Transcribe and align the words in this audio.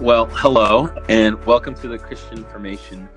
Well, 0.00 0.26
hello, 0.26 0.88
and 1.08 1.42
welcome 1.46 1.74
to 1.76 1.86
the 1.86 1.96
Christian 1.96 2.38
Information 2.38 3.08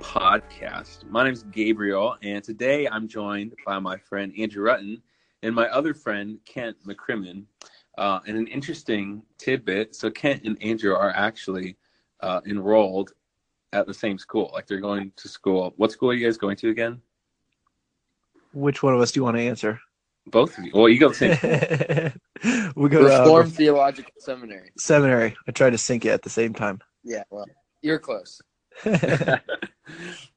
Podcast. 0.00 1.08
My 1.10 1.24
name 1.24 1.34
is 1.34 1.42
Gabriel, 1.44 2.16
and 2.22 2.42
today 2.42 2.88
I'm 2.88 3.06
joined 3.06 3.54
by 3.66 3.78
my 3.78 3.98
friend 3.98 4.32
Andrew 4.38 4.64
Rutten 4.64 5.02
and 5.42 5.54
my 5.54 5.68
other 5.68 5.92
friend 5.92 6.38
Kent 6.46 6.78
McCrimmon. 6.86 7.44
Uh, 7.98 8.20
and 8.26 8.38
an 8.38 8.46
interesting 8.46 9.22
tidbit 9.36 9.94
so, 9.94 10.10
Kent 10.10 10.42
and 10.44 10.60
Andrew 10.62 10.94
are 10.94 11.10
actually 11.10 11.76
uh, 12.20 12.40
enrolled 12.46 13.12
at 13.74 13.86
the 13.86 13.94
same 13.94 14.16
school. 14.16 14.50
Like 14.54 14.66
they're 14.66 14.80
going 14.80 15.12
to 15.16 15.28
school. 15.28 15.74
What 15.76 15.92
school 15.92 16.10
are 16.10 16.14
you 16.14 16.26
guys 16.26 16.38
going 16.38 16.56
to 16.56 16.70
again? 16.70 17.02
Which 18.54 18.82
one 18.82 18.94
of 18.94 19.00
us 19.00 19.12
do 19.12 19.20
you 19.20 19.24
want 19.24 19.36
to 19.36 19.42
answer? 19.42 19.80
Both 20.26 20.56
of 20.58 20.64
you. 20.64 20.72
Well, 20.74 20.88
you 20.88 20.98
go 20.98 21.12
to 21.12 21.28
the 21.28 22.12
same. 22.44 22.72
we 22.76 22.88
go 22.88 23.02
Reformed 23.02 23.50
to 23.50 23.54
uh, 23.54 23.56
Theological 23.56 24.12
Seminary. 24.18 24.70
seminary. 24.78 25.36
I 25.48 25.50
tried 25.52 25.70
to 25.70 25.78
sync 25.78 26.04
it 26.04 26.10
at 26.10 26.22
the 26.22 26.30
same 26.30 26.54
time. 26.54 26.80
Yeah, 27.02 27.24
well, 27.30 27.46
you're 27.82 27.98
close. 27.98 28.40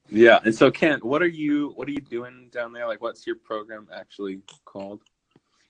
yeah, 0.10 0.40
and 0.44 0.54
so 0.54 0.72
Kent, 0.72 1.04
what 1.04 1.22
are 1.22 1.28
you 1.28 1.72
what 1.76 1.88
are 1.88 1.92
you 1.92 2.02
doing 2.02 2.50
down 2.52 2.74
there? 2.74 2.88
Like, 2.88 3.02
what's 3.02 3.28
your 3.28 3.38
program 3.38 3.88
actually 3.94 4.42
called? 4.66 5.02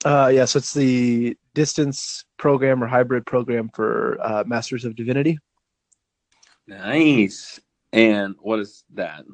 Uh, 0.05 0.32
yeah, 0.34 0.46
so 0.46 0.58
it's 0.58 0.74
the 0.74 1.36
distance 1.54 2.26
program 2.38 2.84
or 2.84 2.88
hybrid 2.88 3.26
program 3.26 3.70
for 3.74 4.18
uh, 4.22 4.44
Masters 4.46 4.86
of 4.86 4.96
Divinity. 4.96 5.40
Nice. 6.68 7.60
And 7.91 8.36
what 8.40 8.60
is 8.60 8.84
that? 8.94 9.26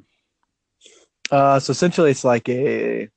Uh, 1.30 1.60
so 1.60 1.72
essentially, 1.72 2.12
it's 2.12 2.24
like 2.24 2.48
a 2.50 3.04
it's 3.04 3.12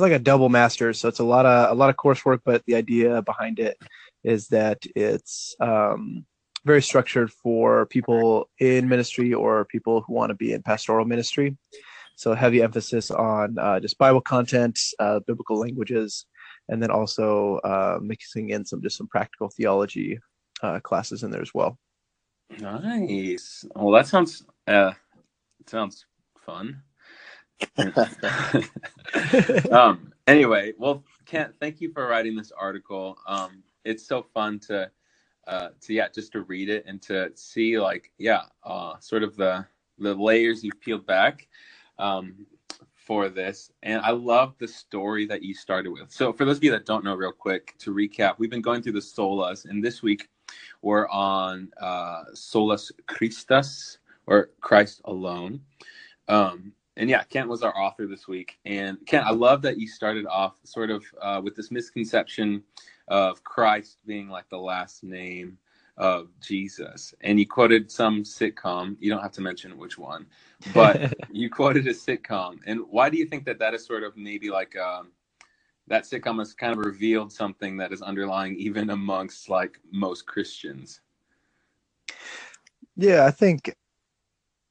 like 0.00 0.12
a 0.12 0.18
double 0.18 0.48
master's. 0.48 0.98
So 0.98 1.08
it's 1.08 1.18
a 1.18 1.24
lot 1.24 1.46
of 1.46 1.70
a 1.70 1.74
lot 1.74 1.90
of 1.90 1.96
coursework, 1.96 2.40
but 2.44 2.64
the 2.66 2.74
idea 2.74 3.22
behind 3.22 3.58
it 3.58 3.76
is 4.24 4.48
that 4.48 4.78
it's 4.94 5.54
um, 5.60 6.24
very 6.64 6.82
structured 6.82 7.32
for 7.32 7.86
people 7.86 8.48
in 8.58 8.88
ministry 8.88 9.32
or 9.32 9.64
people 9.64 10.02
who 10.02 10.12
want 10.12 10.30
to 10.30 10.34
be 10.34 10.52
in 10.52 10.62
pastoral 10.62 11.06
ministry. 11.06 11.56
So 12.16 12.34
heavy 12.34 12.62
emphasis 12.62 13.10
on 13.10 13.58
uh, 13.58 13.80
just 13.80 13.96
Bible 13.96 14.20
content, 14.20 14.78
uh, 14.98 15.20
biblical 15.26 15.58
languages, 15.58 16.26
and 16.68 16.82
then 16.82 16.90
also 16.90 17.56
uh, 17.64 17.98
mixing 18.02 18.50
in 18.50 18.64
some 18.64 18.82
just 18.82 18.98
some 18.98 19.08
practical 19.08 19.48
theology 19.48 20.18
uh, 20.62 20.80
classes 20.80 21.22
in 21.22 21.30
there 21.30 21.40
as 21.40 21.54
well. 21.54 21.78
Nice. 22.58 23.64
Well, 23.74 23.92
that 23.92 24.06
sounds 24.06 24.44
uh, 24.66 24.92
sounds 25.66 26.04
fun. 26.44 26.82
um. 29.72 30.12
Anyway, 30.26 30.72
well, 30.78 31.02
Kent, 31.26 31.54
thank 31.60 31.80
you 31.80 31.92
for 31.92 32.06
writing 32.06 32.36
this 32.36 32.52
article. 32.52 33.18
Um, 33.26 33.62
it's 33.84 34.06
so 34.06 34.22
fun 34.34 34.58
to, 34.60 34.90
uh, 35.48 35.68
to 35.82 35.94
yeah, 35.94 36.08
just 36.14 36.32
to 36.32 36.42
read 36.42 36.68
it 36.70 36.84
and 36.86 37.02
to 37.02 37.30
see 37.34 37.78
like 37.80 38.12
yeah, 38.18 38.42
uh, 38.64 38.94
sort 39.00 39.22
of 39.24 39.36
the 39.36 39.66
the 39.98 40.14
layers 40.14 40.62
you've 40.64 40.80
peeled 40.80 41.06
back. 41.06 41.48
Um, 41.98 42.46
for 43.06 43.28
this. 43.28 43.72
And 43.82 44.00
I 44.02 44.10
love 44.10 44.54
the 44.58 44.68
story 44.68 45.26
that 45.26 45.42
you 45.42 45.54
started 45.54 45.90
with. 45.90 46.10
So, 46.12 46.32
for 46.32 46.44
those 46.44 46.58
of 46.58 46.64
you 46.64 46.70
that 46.72 46.86
don't 46.86 47.04
know, 47.04 47.14
real 47.16 47.32
quick, 47.32 47.74
to 47.80 47.92
recap, 47.94 48.34
we've 48.38 48.50
been 48.50 48.60
going 48.62 48.82
through 48.82 48.92
the 48.92 49.00
solas, 49.00 49.64
and 49.64 49.82
this 49.84 50.02
week 50.02 50.28
we're 50.82 51.08
on 51.08 51.70
uh, 51.80 52.24
Solus 52.34 52.92
Christus, 53.08 53.98
or 54.26 54.50
Christ 54.60 55.00
alone. 55.06 55.60
Um, 56.28 56.72
and 56.96 57.08
yeah, 57.08 57.22
Kent 57.24 57.48
was 57.48 57.62
our 57.62 57.76
author 57.76 58.06
this 58.06 58.28
week. 58.28 58.58
And 58.64 58.98
Kent, 59.06 59.26
I 59.26 59.30
love 59.32 59.62
that 59.62 59.78
you 59.78 59.88
started 59.88 60.26
off 60.26 60.58
sort 60.64 60.90
of 60.90 61.04
uh, 61.20 61.40
with 61.42 61.54
this 61.56 61.70
misconception 61.70 62.62
of 63.08 63.42
Christ 63.44 63.98
being 64.06 64.28
like 64.28 64.48
the 64.48 64.58
last 64.58 65.02
name 65.02 65.58
of 65.96 66.28
Jesus. 66.40 67.14
And 67.20 67.38
you 67.38 67.46
quoted 67.46 67.90
some 67.90 68.22
sitcom. 68.22 68.96
You 69.00 69.10
don't 69.10 69.22
have 69.22 69.32
to 69.32 69.40
mention 69.40 69.76
which 69.78 69.98
one, 69.98 70.26
but 70.74 71.14
you 71.30 71.50
quoted 71.50 71.86
a 71.86 71.94
sitcom. 71.94 72.58
And 72.66 72.80
why 72.90 73.10
do 73.10 73.18
you 73.18 73.26
think 73.26 73.44
that 73.44 73.58
that 73.58 73.74
is 73.74 73.84
sort 73.84 74.02
of 74.02 74.16
maybe 74.16 74.50
like 74.50 74.76
um, 74.76 75.12
that 75.88 76.04
sitcom 76.04 76.38
has 76.38 76.54
kind 76.54 76.72
of 76.72 76.84
revealed 76.84 77.32
something 77.32 77.76
that 77.76 77.92
is 77.92 78.02
underlying 78.02 78.56
even 78.56 78.90
amongst 78.90 79.48
like 79.48 79.78
most 79.92 80.26
Christians? 80.26 81.00
Yeah, 82.96 83.26
I 83.26 83.30
think 83.30 83.74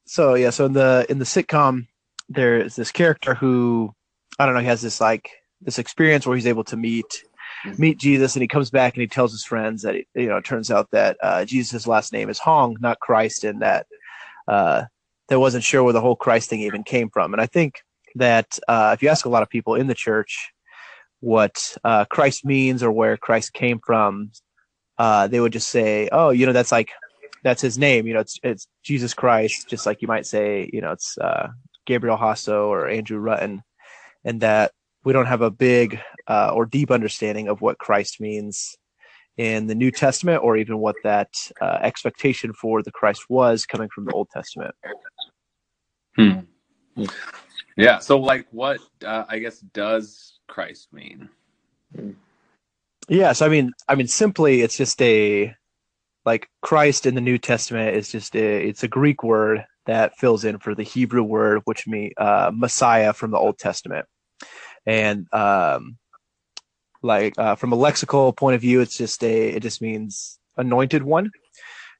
so. 0.06 0.35
Yeah, 0.35 0.50
so 0.50 0.66
in 0.66 0.74
the 0.74 1.06
in 1.09 1.19
the 1.19 1.25
sitcom, 1.25 1.88
there 2.29 2.57
is 2.57 2.75
this 2.75 2.91
character 2.91 3.34
who 3.34 3.94
I 4.38 4.45
don't 4.45 4.56
know. 4.56 4.62
He 4.62 4.67
has 4.67 4.81
this 4.81 5.01
like 5.01 5.29
this 5.62 5.79
experience 5.79 6.25
where 6.25 6.35
he's 6.35 6.47
able 6.47 6.63
to 6.66 6.78
meet 6.78 7.23
meet 7.78 7.97
Jesus, 7.97 8.35
and 8.35 8.41
he 8.41 8.47
comes 8.47 8.69
back 8.69 8.94
and 8.94 9.01
he 9.01 9.07
tells 9.07 9.31
his 9.31 9.44
friends 9.44 9.81
that 9.81 9.95
you 10.16 10.28
know 10.28 10.38
it 10.38 10.45
turns 10.45 10.72
out 10.72 10.90
that 10.91 11.17
uh, 11.22 11.45
Jesus' 11.45 11.88
last 11.88 12.13
name 12.13 12.29
is 12.29 12.40
Hong, 12.40 12.78
not 12.79 13.00
Christ, 13.00 13.44
and 13.44 13.62
that 13.62 13.88
uh, 14.47 14.84
they 15.28 15.35
wasn't 15.35 15.63
sure 15.63 15.84
where 15.84 15.94
the 15.94 16.01
whole 16.01 16.16
Christ 16.16 16.50
thing 16.50 16.62
even 16.62 16.84
came 16.84 17.09
from. 17.09 17.34
And 17.34 17.41
I 17.41 17.47
think 17.47 17.81
that 18.16 18.59
uh, 18.67 18.91
if 18.94 19.03
you 19.03 19.09
ask 19.09 19.25
a 19.25 19.29
lot 19.29 19.44
of 19.44 19.50
people 19.50 19.75
in 19.75 19.88
the 19.88 19.96
church 19.96 20.51
what 21.19 21.78
uh, 21.84 22.06
Christ 22.06 22.46
means 22.46 22.81
or 22.81 22.91
where 22.91 23.17
Christ 23.17 23.53
came 23.53 23.79
from, 23.85 24.31
uh, 24.97 25.28
they 25.28 25.40
would 25.40 25.53
just 25.53 25.67
say, 25.69 26.07
"Oh, 26.11 26.29
you 26.29 26.46
know, 26.46 26.53
that's 26.53 26.72
like 26.72 26.91
that's 27.44 27.61
his 27.61 27.78
name. 27.78 28.07
You 28.07 28.13
know, 28.13 28.22
it's 28.22 28.40
it's 28.44 28.67
Jesus 28.84 29.13
Christ." 29.13 29.67
Just 29.69 29.85
like 29.85 30.01
you 30.01 30.07
might 30.07 30.25
say, 30.25 30.69
you 30.72 30.81
know, 30.81 30.91
it's 30.91 31.17
uh, 31.17 31.50
Gabriel 31.90 32.18
Hasso 32.18 32.68
or 32.68 32.88
Andrew 32.88 33.20
Rutten, 33.20 33.62
and 34.24 34.42
that 34.42 34.74
we 35.04 35.12
don't 35.12 35.26
have 35.26 35.42
a 35.42 35.50
big 35.50 36.00
uh, 36.28 36.52
or 36.54 36.68
deep 36.68 36.92
understanding 36.92 37.48
of 37.48 37.62
what 37.62 37.80
Christ 37.80 38.22
means 38.22 38.78
in 39.38 39.66
the 39.66 39.74
New 39.74 39.90
Testament, 39.90 40.44
or 40.44 40.56
even 40.56 40.78
what 40.78 40.98
that 41.04 41.34
uh, 41.60 41.80
expectation 41.82 42.54
for 42.54 42.84
the 42.84 42.92
Christ 42.92 43.24
was 43.28 43.66
coming 43.66 43.90
from 43.94 44.06
the 44.06 44.12
Old 44.12 44.30
Testament. 44.30 44.76
Hmm. 46.16 46.40
Yeah. 47.76 47.98
So, 48.00 48.20
like, 48.20 48.46
what 48.52 48.80
uh, 49.04 49.24
I 49.28 49.40
guess 49.40 49.60
does 49.60 50.40
Christ 50.48 50.94
mean? 50.94 51.30
Yeah. 53.08 53.32
So, 53.32 53.48
I 53.48 53.50
mean, 53.50 53.72
I 53.88 53.96
mean, 53.96 54.08
simply, 54.08 54.62
it's 54.62 54.78
just 54.78 55.02
a 55.02 55.56
like 56.24 56.50
Christ 56.62 57.08
in 57.08 57.16
the 57.16 57.22
New 57.22 57.40
Testament 57.40 57.96
is 57.96 58.12
just 58.12 58.36
a 58.36 58.68
it's 58.68 58.84
a 58.84 58.88
Greek 58.88 59.24
word 59.24 59.66
that 59.90 60.18
fills 60.18 60.46
in 60.46 60.60
for 60.60 60.74
the 60.76 60.84
Hebrew 60.84 61.24
word, 61.24 61.62
which 61.66 61.88
means 61.88 62.14
uh, 62.18 62.52
Messiah 62.54 63.14
from 63.14 63.32
the 63.32 63.38
Old 63.38 63.58
Testament 63.58 64.06
and 64.86 65.32
um, 65.34 65.98
like 67.02 67.38
uh, 67.38 67.56
from 67.56 67.74
a 67.74 67.78
lexical 67.78 68.36
point 68.36 68.56
of 68.56 68.62
view, 68.62 68.82
it's 68.82 68.98
just 68.98 69.24
a 69.24 69.50
it 69.50 69.62
just 69.62 69.82
means 69.82 70.40
anointed 70.58 71.04
one, 71.04 71.32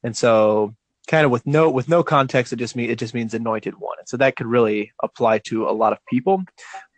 and 0.04 0.16
so 0.16 0.76
kind 1.08 1.26
of 1.26 1.32
with 1.32 1.46
no 1.46 1.70
with 1.70 1.88
no 1.88 2.04
context, 2.04 2.52
it 2.54 2.58
just 2.58 2.76
mean 2.76 2.90
it 2.90 3.00
just 3.00 3.14
means 3.14 3.34
anointed 3.34 3.76
one, 3.78 3.98
and 4.00 4.08
so 4.08 4.18
that 4.18 4.36
could 4.36 4.48
really 4.48 4.92
apply 5.04 5.40
to 5.40 5.68
a 5.68 5.72
lot 5.72 5.94
of 5.94 6.00
people, 6.10 6.44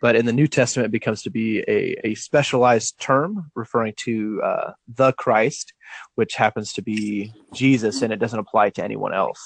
but 0.00 0.16
in 0.16 0.26
the 0.26 0.32
New 0.32 0.46
Testament, 0.46 0.86
it 0.86 0.92
becomes 0.92 1.22
to 1.22 1.30
be 1.30 1.60
a 1.68 1.96
a 2.04 2.14
specialized 2.14 2.98
term 2.98 3.50
referring 3.54 3.94
to 3.98 4.40
uh, 4.42 4.72
the 4.88 5.12
Christ, 5.12 5.72
which 6.14 6.34
happens 6.34 6.72
to 6.74 6.82
be 6.82 7.32
Jesus, 7.52 8.02
and 8.02 8.12
it 8.12 8.18
doesn't 8.18 8.38
apply 8.38 8.70
to 8.70 8.84
anyone 8.84 9.14
else. 9.14 9.40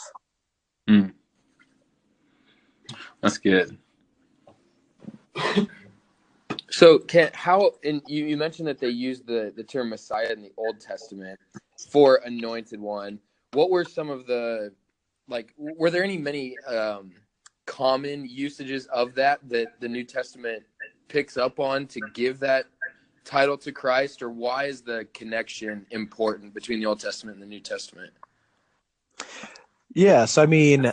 Mm. 0.89 1.13
That's 3.21 3.39
good. 3.39 3.79
So, 6.71 6.99
can 6.99 7.31
how 7.33 7.73
and 7.85 8.03
you, 8.07 8.27
you 8.27 8.37
mentioned 8.37 8.69
that 8.69 8.79
they 8.81 8.89
used 8.89 9.27
the 9.27 9.53
the 9.57 9.65
term 9.65 9.91
Messiah 9.91 10.33
in 10.33 10.43
the 10.43 10.53
Old 10.57 10.81
Testament 10.81 11.39
for 11.91 12.17
anointed 12.25 12.81
one. 12.81 13.21
What 13.53 13.71
were 13.71 13.85
some 13.85 14.11
of 14.11 14.27
the 14.27 14.73
like? 15.29 15.55
Were 15.57 15.91
there 15.91 16.05
any 16.05 16.19
many 16.19 16.59
um, 16.63 17.13
common 17.67 18.27
usages 18.29 18.87
of 18.87 19.15
that 19.15 19.41
that 19.49 19.81
the 19.81 19.89
New 19.89 20.05
Testament 20.05 20.65
picks 21.09 21.37
up 21.37 21.61
on 21.61 21.87
to 21.89 22.01
give 22.01 22.41
that 22.41 22.67
title 23.25 23.59
to 23.59 23.73
Christ, 23.73 24.23
or 24.23 24.31
why 24.31 24.65
is 24.65 24.83
the 24.83 25.07
connection 25.15 25.87
important 25.91 26.55
between 26.55 26.81
the 26.81 26.87
Old 26.87 27.01
Testament 27.01 27.37
and 27.37 27.43
the 27.43 27.49
New 27.49 27.61
Testament? 27.61 28.13
Yes, 29.95 30.39
I 30.39 30.47
mean, 30.47 30.93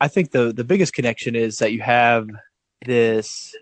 I 0.00 0.08
think 0.08 0.30
the 0.30 0.52
the 0.52 0.64
biggest 0.64 0.94
connection 0.94 1.36
is 1.36 1.58
that 1.58 1.72
you 1.72 1.82
have 1.82 2.28
this 2.86 3.54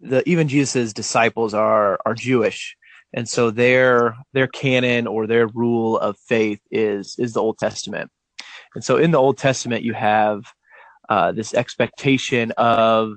the 0.00 0.28
even 0.28 0.48
Jesus's 0.48 0.92
disciples 0.92 1.54
are 1.54 1.98
are 2.04 2.14
Jewish, 2.14 2.76
and 3.12 3.28
so 3.28 3.50
their 3.50 4.16
their 4.32 4.48
canon 4.48 5.06
or 5.06 5.26
their 5.26 5.46
rule 5.48 5.98
of 5.98 6.16
faith 6.18 6.60
is 6.70 7.16
is 7.18 7.34
the 7.34 7.42
Old 7.42 7.58
Testament, 7.58 8.10
and 8.74 8.84
so 8.84 8.96
in 8.96 9.12
the 9.12 9.18
Old 9.18 9.38
Testament 9.38 9.84
you 9.84 9.94
have 9.94 10.44
uh, 11.08 11.32
this 11.32 11.54
expectation 11.54 12.52
of 12.58 13.14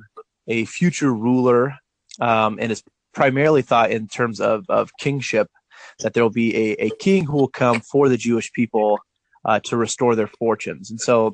a 0.47 0.65
future 0.65 1.13
ruler, 1.13 1.75
um, 2.21 2.59
and 2.62 2.71
it's 2.71 2.83
primarily 3.13 3.63
thought 3.63 3.91
in 3.91 4.07
terms 4.07 4.39
of 4.39 4.65
of 4.69 4.91
kingship 5.00 5.50
that 6.00 6.13
there 6.13 6.23
will 6.23 6.30
be 6.30 6.56
a, 6.56 6.85
a 6.88 6.89
king 7.00 7.25
who 7.25 7.38
will 7.38 7.50
come 7.50 7.81
for 7.81 8.09
the 8.09 8.18
Jewish 8.18 8.51
people 8.53 9.00
uh, 9.45 9.59
to 9.65 9.77
restore 9.77 10.15
their 10.15 10.27
fortunes, 10.27 10.91
and 10.91 11.01
so 11.01 11.33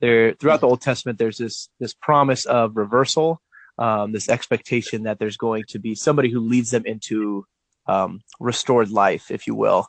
there 0.00 0.34
throughout 0.34 0.60
the 0.60 0.68
Old 0.68 0.80
Testament 0.80 1.18
there's 1.18 1.38
this 1.38 1.68
this 1.78 1.94
promise 1.94 2.44
of 2.46 2.76
reversal 2.76 3.40
um, 3.80 4.12
this 4.12 4.28
expectation 4.28 5.04
that 5.04 5.18
there's 5.18 5.38
going 5.38 5.64
to 5.68 5.78
be 5.78 5.94
somebody 5.94 6.30
who 6.30 6.40
leads 6.40 6.70
them 6.70 6.84
into 6.84 7.46
um, 7.86 8.20
restored 8.38 8.90
life, 8.90 9.30
if 9.30 9.46
you 9.46 9.54
will. 9.54 9.88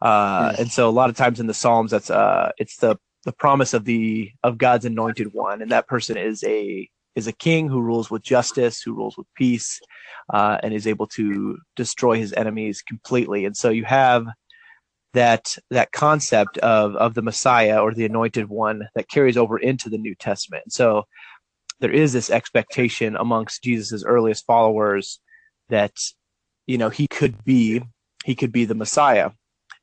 Uh, 0.00 0.52
and 0.58 0.70
so 0.70 0.88
a 0.88 0.90
lot 0.90 1.10
of 1.10 1.16
times 1.16 1.40
in 1.40 1.46
the 1.46 1.54
Psalms, 1.54 1.90
that's 1.90 2.10
uh, 2.10 2.50
it's 2.58 2.76
the 2.76 2.98
the 3.24 3.32
promise 3.32 3.72
of 3.72 3.84
the 3.84 4.30
of 4.42 4.58
God's 4.58 4.84
anointed 4.84 5.32
one, 5.32 5.62
and 5.62 5.70
that 5.70 5.88
person 5.88 6.16
is 6.16 6.44
a 6.44 6.88
is 7.14 7.26
a 7.26 7.32
king 7.32 7.68
who 7.68 7.80
rules 7.80 8.10
with 8.10 8.22
justice, 8.22 8.82
who 8.82 8.94
rules 8.94 9.16
with 9.16 9.26
peace, 9.34 9.80
uh, 10.32 10.58
and 10.62 10.74
is 10.74 10.86
able 10.86 11.06
to 11.06 11.56
destroy 11.76 12.16
his 12.16 12.32
enemies 12.32 12.82
completely. 12.82 13.44
And 13.44 13.56
so 13.56 13.70
you 13.70 13.84
have 13.84 14.26
that 15.14 15.56
that 15.70 15.92
concept 15.92 16.58
of 16.58 16.96
of 16.96 17.14
the 17.14 17.22
Messiah 17.22 17.80
or 17.82 17.92
the 17.92 18.04
anointed 18.04 18.48
one 18.48 18.88
that 18.94 19.08
carries 19.08 19.36
over 19.36 19.58
into 19.58 19.88
the 19.88 19.98
New 19.98 20.14
Testament. 20.14 20.72
So 20.72 21.04
there 21.80 21.90
is 21.90 22.12
this 22.12 22.30
expectation 22.30 23.16
amongst 23.16 23.64
Jesus's 23.64 24.04
earliest 24.04 24.46
followers 24.46 25.20
that 25.68 25.92
you 26.66 26.78
know 26.78 26.88
he 26.88 27.06
could 27.06 27.44
be 27.44 27.82
he 28.24 28.34
could 28.34 28.52
be 28.52 28.64
the 28.64 28.74
Messiah. 28.74 29.30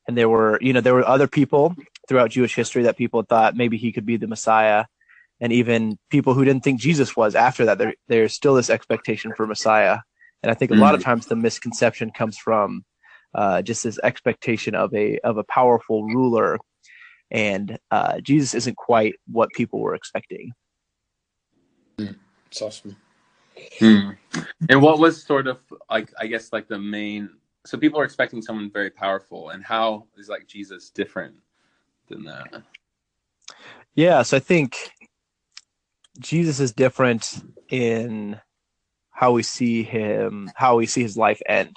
And 0.08 0.18
there 0.18 0.30
were 0.30 0.58
you 0.62 0.74
know 0.74 0.82
there 0.82 0.96
were 0.96 1.08
other 1.08 1.28
people 1.28 1.76
throughout 2.08 2.32
Jewish 2.32 2.56
history 2.56 2.84
that 2.84 2.98
people 2.98 3.22
thought 3.22 3.56
maybe 3.56 3.78
he 3.78 3.92
could 3.92 4.06
be 4.06 4.18
the 4.18 4.28
Messiah. 4.28 4.86
And 5.42 5.54
even 5.54 5.98
people 6.10 6.34
who 6.34 6.44
didn't 6.44 6.64
think 6.64 6.82
Jesus 6.82 7.16
was 7.16 7.34
after 7.34 7.66
that, 7.66 7.78
there, 7.78 7.94
there's 8.08 8.34
still 8.34 8.56
this 8.56 8.70
expectation 8.70 9.34
for 9.38 9.48
Messiah. 9.48 10.00
And 10.44 10.52
I 10.52 10.56
think 10.56 10.72
a 10.72 10.76
lot 10.76 10.96
of 10.96 11.02
mm. 11.02 11.06
times 11.06 11.28
the 11.28 11.36
misconception 11.36 12.12
comes 12.12 12.38
from 12.38 12.84
uh, 13.34 13.62
just 13.62 13.84
this 13.84 14.00
expectation 14.04 14.76
of 14.76 14.94
a 14.94 15.20
of 15.20 15.38
a 15.38 15.44
powerful 15.44 16.06
ruler, 16.06 16.58
and 17.32 17.78
uh, 17.92 18.20
Jesus 18.22 18.54
isn't 18.54 18.78
quite 18.78 19.16
what 19.28 19.50
people 19.56 19.80
were 19.80 19.96
expecting. 19.96 20.52
Mm. 21.98 22.16
It's 22.48 22.62
awesome. 22.62 22.96
Hmm. 23.80 24.12
And 24.70 24.82
what 24.82 25.00
was 25.00 25.22
sort 25.22 25.48
of 25.48 25.60
like 25.90 26.12
I 26.20 26.28
guess 26.28 26.54
like 26.54 26.68
the 26.68 26.80
main 26.80 27.30
so 27.66 27.78
people 27.78 28.00
are 28.00 28.06
expecting 28.06 28.42
someone 28.42 28.72
very 28.72 28.90
powerful 28.90 29.50
and 29.50 29.64
how 29.64 30.08
is 30.18 30.30
like 30.30 30.48
Jesus 30.48 30.90
different 30.90 31.36
than 32.08 32.24
that? 32.24 32.64
Yeah, 33.96 34.22
so 34.24 34.38
I 34.38 34.40
think 34.40 34.92
Jesus 36.20 36.60
is 36.60 36.72
different 36.72 37.44
in 37.70 38.40
how 39.12 39.34
we 39.34 39.44
see 39.44 39.84
him, 39.84 40.50
how 40.56 40.78
we 40.78 40.86
see 40.86 41.02
his 41.02 41.18
life 41.18 41.42
end. 41.48 41.76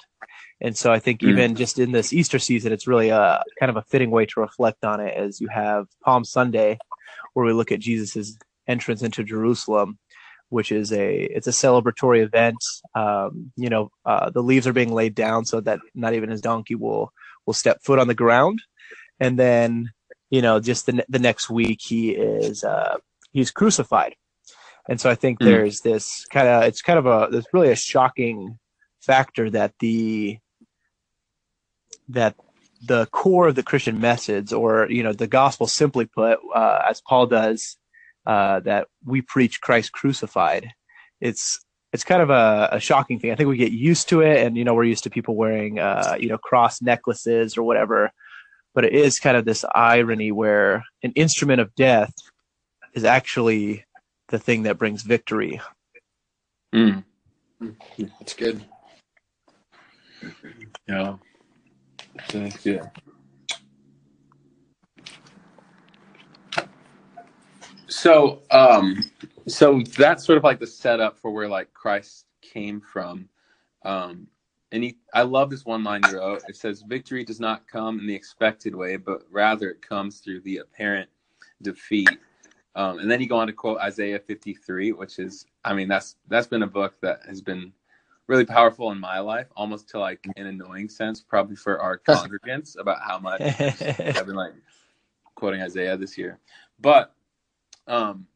And 0.63 0.77
so 0.77 0.91
I 0.93 0.99
think 0.99 1.19
mm. 1.19 1.29
even 1.29 1.55
just 1.55 1.77
in 1.77 1.91
this 1.91 2.13
Easter 2.13 2.39
season, 2.39 2.71
it's 2.71 2.87
really 2.87 3.09
a 3.09 3.43
kind 3.59 3.69
of 3.69 3.75
a 3.75 3.81
fitting 3.83 4.09
way 4.09 4.25
to 4.27 4.39
reflect 4.39 4.83
on 4.85 5.01
it 5.01 5.13
as 5.13 5.41
you 5.41 5.49
have 5.49 5.87
Palm 6.03 6.23
Sunday, 6.23 6.79
where 7.33 7.45
we 7.45 7.51
look 7.51 7.71
at 7.71 7.81
Jesus's 7.81 8.37
entrance 8.65 9.03
into 9.03 9.25
Jerusalem, 9.25 9.99
which 10.47 10.71
is 10.71 10.93
a 10.93 11.23
it's 11.23 11.47
a 11.47 11.51
celebratory 11.51 12.23
event. 12.23 12.63
Um, 12.95 13.51
you 13.57 13.69
know, 13.69 13.91
uh, 14.05 14.29
the 14.29 14.41
leaves 14.41 14.65
are 14.65 14.73
being 14.73 14.93
laid 14.93 15.15
down 15.15 15.45
so 15.45 15.59
that 15.61 15.79
not 15.93 16.13
even 16.13 16.29
his 16.29 16.41
donkey 16.41 16.75
will 16.75 17.11
will 17.45 17.53
step 17.53 17.83
foot 17.83 17.99
on 17.99 18.07
the 18.07 18.15
ground, 18.15 18.61
and 19.19 19.37
then 19.37 19.91
you 20.29 20.41
know, 20.41 20.61
just 20.61 20.85
the 20.85 21.03
the 21.09 21.19
next 21.19 21.49
week 21.49 21.79
he 21.81 22.11
is 22.11 22.63
uh, 22.63 22.97
he's 23.33 23.51
crucified, 23.51 24.15
and 24.87 24.99
so 24.99 25.09
I 25.09 25.15
think 25.15 25.39
mm. 25.39 25.45
there's 25.45 25.81
this 25.81 26.25
kind 26.31 26.47
of 26.47 26.63
it's 26.63 26.81
kind 26.81 26.99
of 26.99 27.05
a 27.05 27.27
there's 27.29 27.47
really 27.51 27.71
a 27.71 27.75
shocking 27.75 28.57
factor 29.01 29.49
that 29.49 29.73
the 29.79 30.39
that 32.09 32.35
the 32.85 33.05
core 33.07 33.47
of 33.47 33.55
the 33.55 33.63
Christian 33.63 33.99
message, 33.99 34.51
or 34.51 34.89
you 34.89 35.03
know, 35.03 35.13
the 35.13 35.27
gospel, 35.27 35.67
simply 35.67 36.05
put, 36.05 36.39
uh, 36.53 36.81
as 36.89 37.01
Paul 37.01 37.27
does, 37.27 37.77
uh, 38.25 38.59
that 38.61 38.87
we 39.05 39.21
preach 39.21 39.61
Christ 39.61 39.91
crucified. 39.91 40.69
It's 41.21 41.59
it's 41.93 42.03
kind 42.03 42.21
of 42.21 42.29
a, 42.29 42.69
a, 42.71 42.79
shocking 42.79 43.19
thing. 43.19 43.31
I 43.31 43.35
think 43.35 43.49
we 43.49 43.57
get 43.57 43.71
used 43.71 44.09
to 44.09 44.21
it, 44.21 44.45
and 44.45 44.57
you 44.57 44.63
know, 44.63 44.73
we're 44.73 44.83
used 44.83 45.03
to 45.03 45.09
people 45.09 45.35
wearing 45.35 45.79
uh, 45.79 46.15
you 46.19 46.29
know 46.29 46.37
cross 46.37 46.81
necklaces 46.81 47.57
or 47.57 47.63
whatever 47.63 48.11
but 48.73 48.85
it 48.85 48.93
is 48.93 49.19
kind 49.19 49.37
of 49.37 49.45
this 49.45 49.63
irony 49.73 50.31
where 50.31 50.83
an 51.03 51.11
instrument 51.15 51.61
of 51.61 51.73
death 51.75 52.13
is 52.93 53.03
actually 53.03 53.85
the 54.29 54.39
thing 54.39 54.63
that 54.63 54.77
brings 54.77 55.03
victory. 55.03 55.61
Mm. 56.73 57.03
That's 58.19 58.33
good. 58.33 58.63
Yeah. 60.87 61.17
That's 62.31 62.57
good. 62.63 62.89
So, 67.87 68.41
um, 68.51 69.03
so 69.47 69.81
that's 69.97 70.25
sort 70.25 70.37
of 70.37 70.43
like 70.43 70.59
the 70.59 70.67
setup 70.67 71.19
for 71.19 71.31
where 71.31 71.47
like 71.47 71.73
Christ 71.73 72.25
came 72.41 72.81
from. 72.81 73.29
Um, 73.85 74.27
and 74.71 74.83
he, 74.83 74.97
I 75.13 75.21
love 75.21 75.51
this 75.51 75.65
one 75.65 75.83
line 75.83 76.01
you 76.09 76.17
wrote. 76.17 76.41
It 76.47 76.55
says, 76.55 76.81
"Victory 76.87 77.23
does 77.23 77.39
not 77.39 77.67
come 77.67 77.99
in 77.99 78.07
the 78.07 78.15
expected 78.15 78.73
way, 78.75 78.97
but 78.97 79.21
rather 79.29 79.69
it 79.69 79.81
comes 79.81 80.19
through 80.19 80.41
the 80.41 80.57
apparent 80.57 81.09
defeat." 81.61 82.09
Um, 82.75 82.97
and 82.97 83.11
then 83.11 83.21
you 83.21 83.27
go 83.27 83.37
on 83.37 83.47
to 83.47 83.53
quote 83.53 83.77
Isaiah 83.79 84.19
53, 84.19 84.93
which 84.93 85.19
is, 85.19 85.45
I 85.63 85.73
mean, 85.73 85.87
that's 85.87 86.15
that's 86.27 86.47
been 86.47 86.63
a 86.63 86.67
book 86.67 86.95
that 87.01 87.21
has 87.27 87.41
been 87.41 87.71
really 88.27 88.45
powerful 88.45 88.91
in 88.91 88.99
my 88.99 89.19
life, 89.19 89.47
almost 89.55 89.89
to 89.89 89.99
like 89.99 90.25
an 90.37 90.47
annoying 90.47 90.89
sense, 90.89 91.21
probably 91.21 91.55
for 91.55 91.79
our 91.79 91.97
congregants 92.07 92.79
about 92.79 92.99
how 93.01 93.19
much 93.19 93.41
I've 93.59 94.25
been 94.25 94.35
like 94.35 94.53
quoting 95.35 95.61
Isaiah 95.61 95.97
this 95.97 96.17
year. 96.17 96.39
But 96.79 97.13
um, 97.87 98.27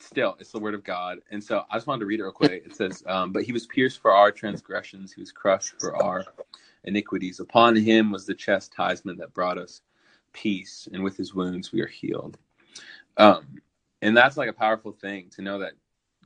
still, 0.00 0.36
it's 0.40 0.52
the 0.52 0.58
word 0.58 0.74
of 0.74 0.84
God. 0.84 1.18
And 1.30 1.42
so 1.42 1.64
I 1.70 1.76
just 1.76 1.86
wanted 1.86 2.00
to 2.00 2.06
read 2.06 2.20
it 2.20 2.24
real 2.24 2.32
quick. 2.32 2.64
It 2.66 2.74
says, 2.74 3.02
um, 3.06 3.32
But 3.32 3.44
he 3.44 3.52
was 3.52 3.66
pierced 3.66 4.00
for 4.00 4.12
our 4.12 4.32
transgressions, 4.32 5.12
he 5.12 5.20
was 5.20 5.32
crushed 5.32 5.74
for 5.80 6.00
our 6.02 6.24
iniquities. 6.84 7.40
Upon 7.40 7.76
him 7.76 8.10
was 8.10 8.26
the 8.26 8.34
chastisement 8.34 9.18
that 9.18 9.34
brought 9.34 9.58
us 9.58 9.82
peace, 10.32 10.88
and 10.92 11.02
with 11.02 11.16
his 11.16 11.34
wounds 11.34 11.72
we 11.72 11.80
are 11.80 11.88
healed. 11.88 12.38
Um, 13.16 13.60
and 14.02 14.16
that's 14.16 14.36
like 14.36 14.48
a 14.48 14.52
powerful 14.52 14.92
thing 14.92 15.28
to 15.30 15.42
know 15.42 15.58
that 15.58 15.72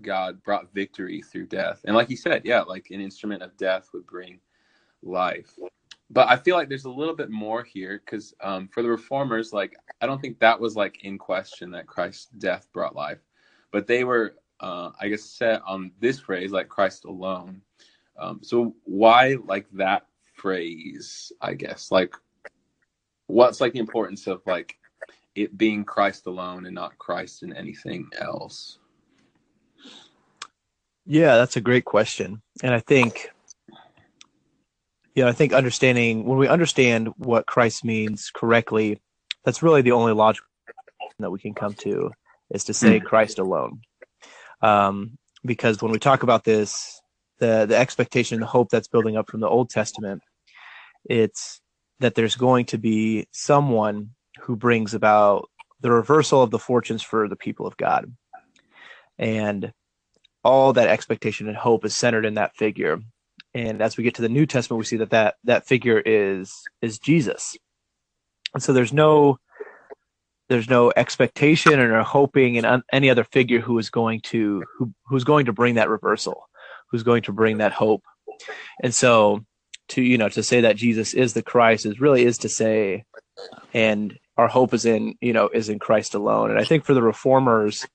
God 0.01 0.43
brought 0.43 0.73
victory 0.73 1.23
through 1.23 1.47
death. 1.47 1.81
And 1.85 1.95
like 1.95 2.11
you 2.11 2.17
said, 2.17 2.43
yeah, 2.45 2.61
like 2.61 2.89
an 2.91 3.01
instrument 3.01 3.43
of 3.43 3.57
death 3.57 3.91
would 3.93 4.07
bring 4.07 4.41
life. 5.03 5.53
But 6.11 6.29
I 6.29 6.37
feel 6.37 6.57
like 6.57 6.69
there's 6.69 6.85
a 6.85 6.91
little 6.91 7.17
bit 7.17 7.31
more 7.31 7.63
here 7.63 8.03
because 8.05 8.35
um, 8.43 8.69
for 8.69 8.83
the 8.83 8.89
reformers, 8.89 9.53
like 9.53 9.77
I 10.01 10.07
don't 10.07 10.21
think 10.21 10.39
that 10.39 10.61
was 10.61 10.77
like 10.77 11.05
in 11.05 11.19
question 11.19 11.71
that 11.73 11.87
Christ's 11.87 12.27
death 12.39 12.69
brought 12.73 12.95
life 12.95 13.19
but 13.73 13.87
they 13.87 14.05
were, 14.05 14.37
uh, 14.61 14.91
I 15.01 15.09
guess, 15.09 15.25
set 15.25 15.63
on 15.67 15.91
this 15.99 16.21
phrase 16.21 16.53
like 16.53 16.69
Christ 16.69 17.05
alone. 17.05 17.63
Um, 18.17 18.41
so 18.43 18.77
why 18.85 19.39
like 19.47 19.67
that 19.73 20.07
phrase? 20.35 21.33
I 21.41 21.55
guess 21.55 21.91
like 21.91 22.15
what's 23.27 23.61
like 23.61 23.73
the 23.73 23.81
importance 23.81 24.27
of 24.29 24.43
like 24.47 24.79
it 25.35 25.57
being 25.57 25.85
Christ 25.85 26.27
alone 26.27 26.67
and 26.67 26.75
not 26.75 26.99
Christ 26.99 27.43
in 27.43 27.57
anything 27.57 28.09
else? 28.21 28.79
Yeah, 31.05 31.37
that's 31.37 31.57
a 31.57 31.61
great 31.61 31.85
question, 31.85 32.43
and 32.63 32.75
I 32.75 32.81
think 32.81 33.31
you 35.15 35.23
know, 35.23 35.29
I 35.29 35.33
think 35.33 35.53
understanding 35.53 36.25
when 36.25 36.39
we 36.39 36.49
understand 36.49 37.09
what 37.19 37.47
Christ 37.47 37.85
means 37.85 38.31
correctly, 38.33 39.01
that's 39.45 39.63
really 39.63 39.83
the 39.83 39.93
only 39.93 40.13
logical 40.13 40.47
that 41.19 41.31
we 41.31 41.39
can 41.39 41.55
come 41.55 41.75
to 41.75 42.11
is 42.51 42.65
to 42.65 42.75
say 42.75 42.99
mm. 42.99 43.05
Christ 43.05 43.39
alone. 43.39 43.81
Um, 44.63 45.19
because 45.45 45.83
when 45.83 45.93
we 45.93 45.99
talk 45.99 46.23
about 46.23 46.45
this, 46.45 47.01
the 47.39 47.67
the 47.67 47.77
expectation, 47.77 48.41
the 48.41 48.47
hope 48.47 48.71
that's 48.71 48.89
building 48.89 49.17
up 49.17 49.29
from 49.29 49.41
the 49.41 49.49
Old 49.49 49.71
Testament, 49.71 50.23
it's 51.05 51.61
that 52.01 52.15
there's 52.15 52.37
going 52.37 52.67
to 52.67 52.79
be 52.79 53.27
someone 53.33 54.11
who 54.41 54.57
brings 54.57 54.95
about 54.95 55.49
the 55.81 55.91
reversal 55.91 56.43
of 56.43 56.51
the 56.51 56.59
fortunes 56.59 57.03
for 57.03 57.29
the 57.29 57.37
people 57.37 57.67
of 57.67 57.77
God, 57.77 58.15
and 59.19 59.73
all 60.45 60.73
that 60.73 60.89
expectation 60.89 61.49
and 61.49 61.57
hope 61.57 61.85
is 61.85 61.95
centered 61.95 62.25
in 62.25 62.35
that 62.35 62.57
figure. 62.57 63.01
And 63.55 63.83
as 63.83 63.97
we 63.97 64.05
get 64.05 64.15
to 64.17 64.23
the 64.23 64.29
New 64.29 64.47
Testament, 64.47 64.79
we 64.79 64.85
see 64.85 64.97
that 64.99 65.11
that, 65.11 65.37
that 65.45 65.67
figure 65.67 66.03
is 66.05 66.63
is 66.81 66.99
Jesus. 66.99 67.57
And 68.55 68.63
so 68.63 68.73
there's 68.73 68.93
no 68.93 69.39
there's 70.49 70.69
no 70.69 70.93
expectation 70.97 71.79
or 71.81 72.03
hoping 72.03 72.57
in 72.57 72.83
any 72.93 73.09
other 73.09 73.25
figure 73.25 73.61
who 73.61 73.79
is 73.79 73.91
going 73.91 74.21
to 74.21 74.65
who 74.77 74.93
who's 75.07 75.25
going 75.25 75.47
to 75.47 75.53
bring 75.53 75.77
that 75.77 75.89
reversal, 75.89 76.49
who's 76.91 77.03
going 77.03 77.23
to 77.23 77.33
bring 77.33 77.59
that 77.59 77.73
hope. 77.73 78.03
And 78.83 78.95
so 78.95 79.45
to 79.89 80.03
you 80.03 80.19
know 80.19 80.29
to 80.31 80.43
say 80.43 80.63
that 80.63 80.77
Jesus 80.77 81.15
is 81.15 81.33
the 81.33 81.43
Christ 81.43 81.87
is 81.87 82.01
really 82.01 82.25
is 82.25 82.39
to 82.39 82.49
say 82.49 83.05
and 83.75 84.19
our 84.37 84.49
hope 84.49 84.75
is 84.75 84.85
in 84.85 85.15
you 85.21 85.33
know 85.33 85.49
is 85.49 85.69
in 85.69 85.79
Christ 85.79 86.15
alone. 86.15 86.51
And 86.51 86.61
I 86.61 86.65
think 86.65 86.85
for 86.85 86.95
the 86.95 87.03
reformers, 87.03 87.87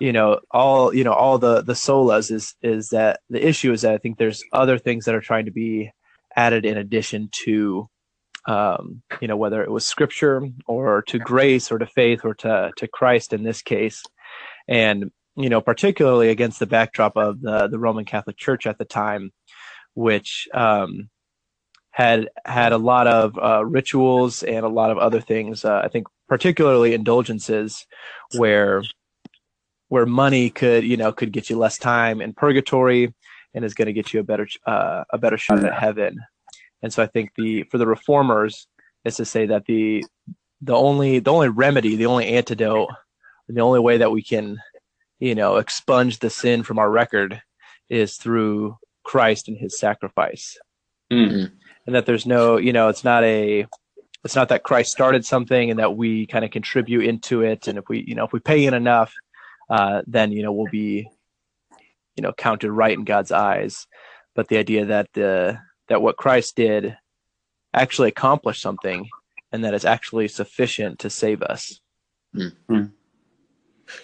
you 0.00 0.12
know, 0.12 0.40
all 0.50 0.94
you 0.94 1.04
know 1.04 1.12
all 1.12 1.38
the 1.38 1.62
the 1.62 1.72
solas 1.74 2.30
is 2.30 2.54
is 2.62 2.90
that 2.90 3.20
the 3.30 3.46
issue 3.46 3.72
is 3.72 3.82
that 3.82 3.94
I 3.94 3.98
think 3.98 4.18
there's 4.18 4.42
other 4.52 4.78
things 4.78 5.04
that 5.04 5.14
are 5.14 5.20
trying 5.20 5.46
to 5.46 5.50
be 5.52 5.90
added 6.36 6.64
in 6.64 6.76
addition 6.76 7.30
to 7.44 7.88
um, 8.48 9.02
you 9.20 9.28
know, 9.28 9.36
whether 9.36 9.62
it 9.62 9.70
was 9.70 9.86
scripture 9.86 10.42
or 10.66 11.02
to 11.02 11.18
grace 11.18 11.70
or 11.70 11.78
to 11.78 11.86
faith 11.86 12.24
or 12.24 12.34
to, 12.36 12.72
to 12.76 12.88
Christ 12.88 13.34
in 13.34 13.42
this 13.42 13.60
case. 13.60 14.02
And, 14.66 15.10
you 15.36 15.50
know, 15.50 15.60
particularly 15.60 16.30
against 16.30 16.58
the 16.58 16.66
backdrop 16.66 17.16
of 17.16 17.42
the, 17.42 17.68
the 17.68 17.78
Roman 17.78 18.06
Catholic 18.06 18.38
Church 18.38 18.66
at 18.66 18.78
the 18.78 18.86
time, 18.86 19.32
which 19.92 20.48
um, 20.54 21.10
had 21.90 22.30
had 22.46 22.72
a 22.72 22.78
lot 22.78 23.06
of 23.06 23.38
uh, 23.38 23.64
rituals 23.66 24.42
and 24.42 24.64
a 24.64 24.68
lot 24.68 24.90
of 24.90 24.98
other 24.98 25.20
things. 25.20 25.64
Uh, 25.64 25.82
I 25.84 25.88
think 25.88 26.06
particularly 26.26 26.94
indulgences, 26.94 27.86
where 28.36 28.82
where 29.88 30.06
money 30.06 30.50
could 30.50 30.84
you 30.84 30.96
know 30.96 31.12
could 31.12 31.32
get 31.32 31.50
you 31.50 31.58
less 31.58 31.78
time 31.78 32.20
in 32.20 32.32
purgatory 32.32 33.14
and 33.54 33.64
is 33.64 33.74
going 33.74 33.86
to 33.86 33.92
get 33.92 34.12
you 34.12 34.20
a 34.20 34.24
better 34.24 34.46
uh, 34.66 35.04
a 35.10 35.18
better 35.18 35.38
shot 35.38 35.64
at 35.64 35.74
heaven. 35.74 36.18
And 36.82 36.92
so 36.92 37.02
I 37.02 37.06
think 37.06 37.32
the 37.36 37.64
for 37.64 37.78
the 37.78 37.86
reformers 37.86 38.66
is 39.04 39.16
to 39.16 39.24
say 39.24 39.46
that 39.46 39.64
the 39.66 40.04
the 40.60 40.74
only 40.74 41.18
the 41.18 41.32
only 41.32 41.48
remedy, 41.48 41.96
the 41.96 42.06
only 42.06 42.26
antidote, 42.28 42.90
the 43.48 43.60
only 43.60 43.80
way 43.80 43.98
that 43.98 44.12
we 44.12 44.22
can 44.22 44.58
you 45.18 45.34
know 45.34 45.56
expunge 45.56 46.18
the 46.18 46.30
sin 46.30 46.62
from 46.62 46.78
our 46.78 46.90
record 46.90 47.42
is 47.88 48.16
through 48.16 48.76
Christ 49.02 49.48
and 49.48 49.56
His 49.56 49.78
sacrifice. 49.78 50.58
Mm-hmm. 51.12 51.54
And 51.86 51.94
that 51.94 52.06
there's 52.06 52.26
no 52.26 52.58
you 52.58 52.72
know 52.72 52.88
it's 52.88 53.04
not 53.04 53.24
a 53.24 53.66
it's 54.24 54.36
not 54.36 54.50
that 54.50 54.62
Christ 54.62 54.92
started 54.92 55.24
something 55.24 55.70
and 55.70 55.78
that 55.78 55.96
we 55.96 56.26
kind 56.26 56.44
of 56.44 56.50
contribute 56.50 57.04
into 57.04 57.42
it. 57.42 57.66
And 57.66 57.78
if 57.78 57.88
we 57.88 58.04
you 58.06 58.14
know 58.14 58.24
if 58.24 58.32
we 58.32 58.40
pay 58.40 58.66
in 58.66 58.74
enough, 58.74 59.12
uh, 59.70 60.02
then 60.06 60.32
you 60.32 60.42
know 60.42 60.52
we'll 60.52 60.70
be 60.70 61.08
you 62.16 62.22
know 62.22 62.32
counted 62.32 62.72
right 62.72 62.96
in 62.96 63.04
God's 63.04 63.32
eyes. 63.32 63.86
But 64.34 64.48
the 64.48 64.58
idea 64.58 64.86
that 64.86 65.08
the 65.14 65.58
that 65.88 66.02
what 66.02 66.16
Christ 66.16 66.56
did 66.56 66.96
actually 67.74 68.08
accomplished 68.08 68.62
something 68.62 69.08
and 69.52 69.64
that 69.64 69.74
it's 69.74 69.84
actually 69.84 70.28
sufficient 70.28 71.00
to 71.00 71.10
save 71.10 71.42
us. 71.42 71.80
Mm-hmm. 72.34 72.84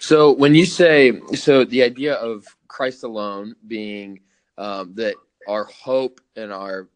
So 0.00 0.32
when 0.32 0.54
you 0.54 0.64
say 0.64 1.20
so, 1.34 1.64
the 1.64 1.82
idea 1.82 2.14
of 2.14 2.46
Christ 2.68 3.04
alone 3.04 3.54
being 3.66 4.20
um, 4.56 4.94
that 4.94 5.14
our 5.46 5.64
hope 5.64 6.20
and 6.36 6.52
our 6.52 6.88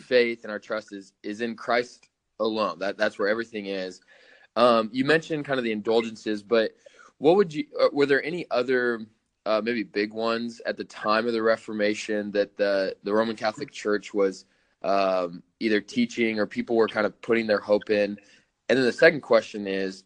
faith 0.00 0.44
and 0.44 0.52
our 0.52 0.58
trust 0.58 0.92
is 0.92 1.12
is 1.22 1.40
in 1.40 1.56
Christ 1.56 2.08
alone. 2.40 2.78
That 2.78 2.96
that's 2.96 3.18
where 3.18 3.28
everything 3.28 3.66
is. 3.66 4.00
Um, 4.54 4.88
you 4.92 5.04
mentioned 5.04 5.44
kind 5.44 5.58
of 5.58 5.64
the 5.64 5.72
indulgences, 5.72 6.42
but 6.42 6.70
what 7.18 7.36
would 7.36 7.52
you? 7.54 7.66
Uh, 7.80 7.88
were 7.92 8.06
there 8.06 8.24
any 8.24 8.46
other 8.50 9.06
uh, 9.44 9.60
maybe 9.62 9.82
big 9.82 10.12
ones 10.12 10.60
at 10.66 10.76
the 10.76 10.84
time 10.84 11.26
of 11.26 11.32
the 11.32 11.42
Reformation 11.42 12.30
that 12.32 12.56
the 12.56 12.96
the 13.02 13.12
Roman 13.12 13.36
Catholic 13.36 13.70
Church 13.70 14.12
was 14.12 14.44
um, 14.82 15.42
either 15.60 15.80
teaching 15.80 16.38
or 16.38 16.46
people 16.46 16.76
were 16.76 16.88
kind 16.88 17.06
of 17.06 17.20
putting 17.22 17.46
their 17.46 17.60
hope 17.60 17.90
in? 17.90 18.18
And 18.68 18.78
then 18.78 18.84
the 18.84 18.92
second 18.92 19.20
question 19.20 19.66
is 19.66 20.04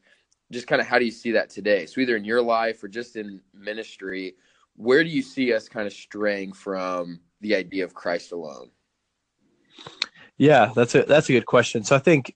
just 0.52 0.66
kind 0.66 0.80
of 0.80 0.86
how 0.86 0.98
do 0.98 1.04
you 1.04 1.10
see 1.10 1.32
that 1.32 1.50
today? 1.50 1.86
So 1.86 2.00
either 2.00 2.16
in 2.16 2.24
your 2.24 2.42
life 2.42 2.82
or 2.82 2.88
just 2.88 3.16
in 3.16 3.40
ministry, 3.54 4.34
where 4.76 5.04
do 5.04 5.10
you 5.10 5.22
see 5.22 5.52
us 5.52 5.68
kind 5.68 5.86
of 5.86 5.92
straying 5.92 6.52
from 6.52 7.20
the 7.40 7.54
idea 7.54 7.84
of 7.84 7.94
Christ 7.94 8.32
alone? 8.32 8.70
Yeah, 10.36 10.72
that's 10.74 10.94
a 10.94 11.02
that's 11.02 11.28
a 11.28 11.32
good 11.32 11.46
question. 11.46 11.84
So 11.84 11.96
I 11.96 11.98
think 11.98 12.34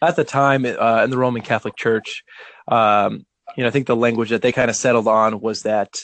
at 0.00 0.16
the 0.16 0.24
time 0.24 0.64
uh, 0.64 1.02
in 1.04 1.10
the 1.10 1.18
Roman 1.18 1.42
Catholic 1.42 1.76
Church, 1.76 2.24
um, 2.68 3.24
you 3.56 3.62
know, 3.62 3.68
I 3.68 3.70
think 3.70 3.86
the 3.86 3.96
language 3.96 4.30
that 4.30 4.42
they 4.42 4.52
kind 4.52 4.70
of 4.70 4.76
settled 4.76 5.08
on 5.08 5.40
was 5.40 5.62
that 5.62 6.00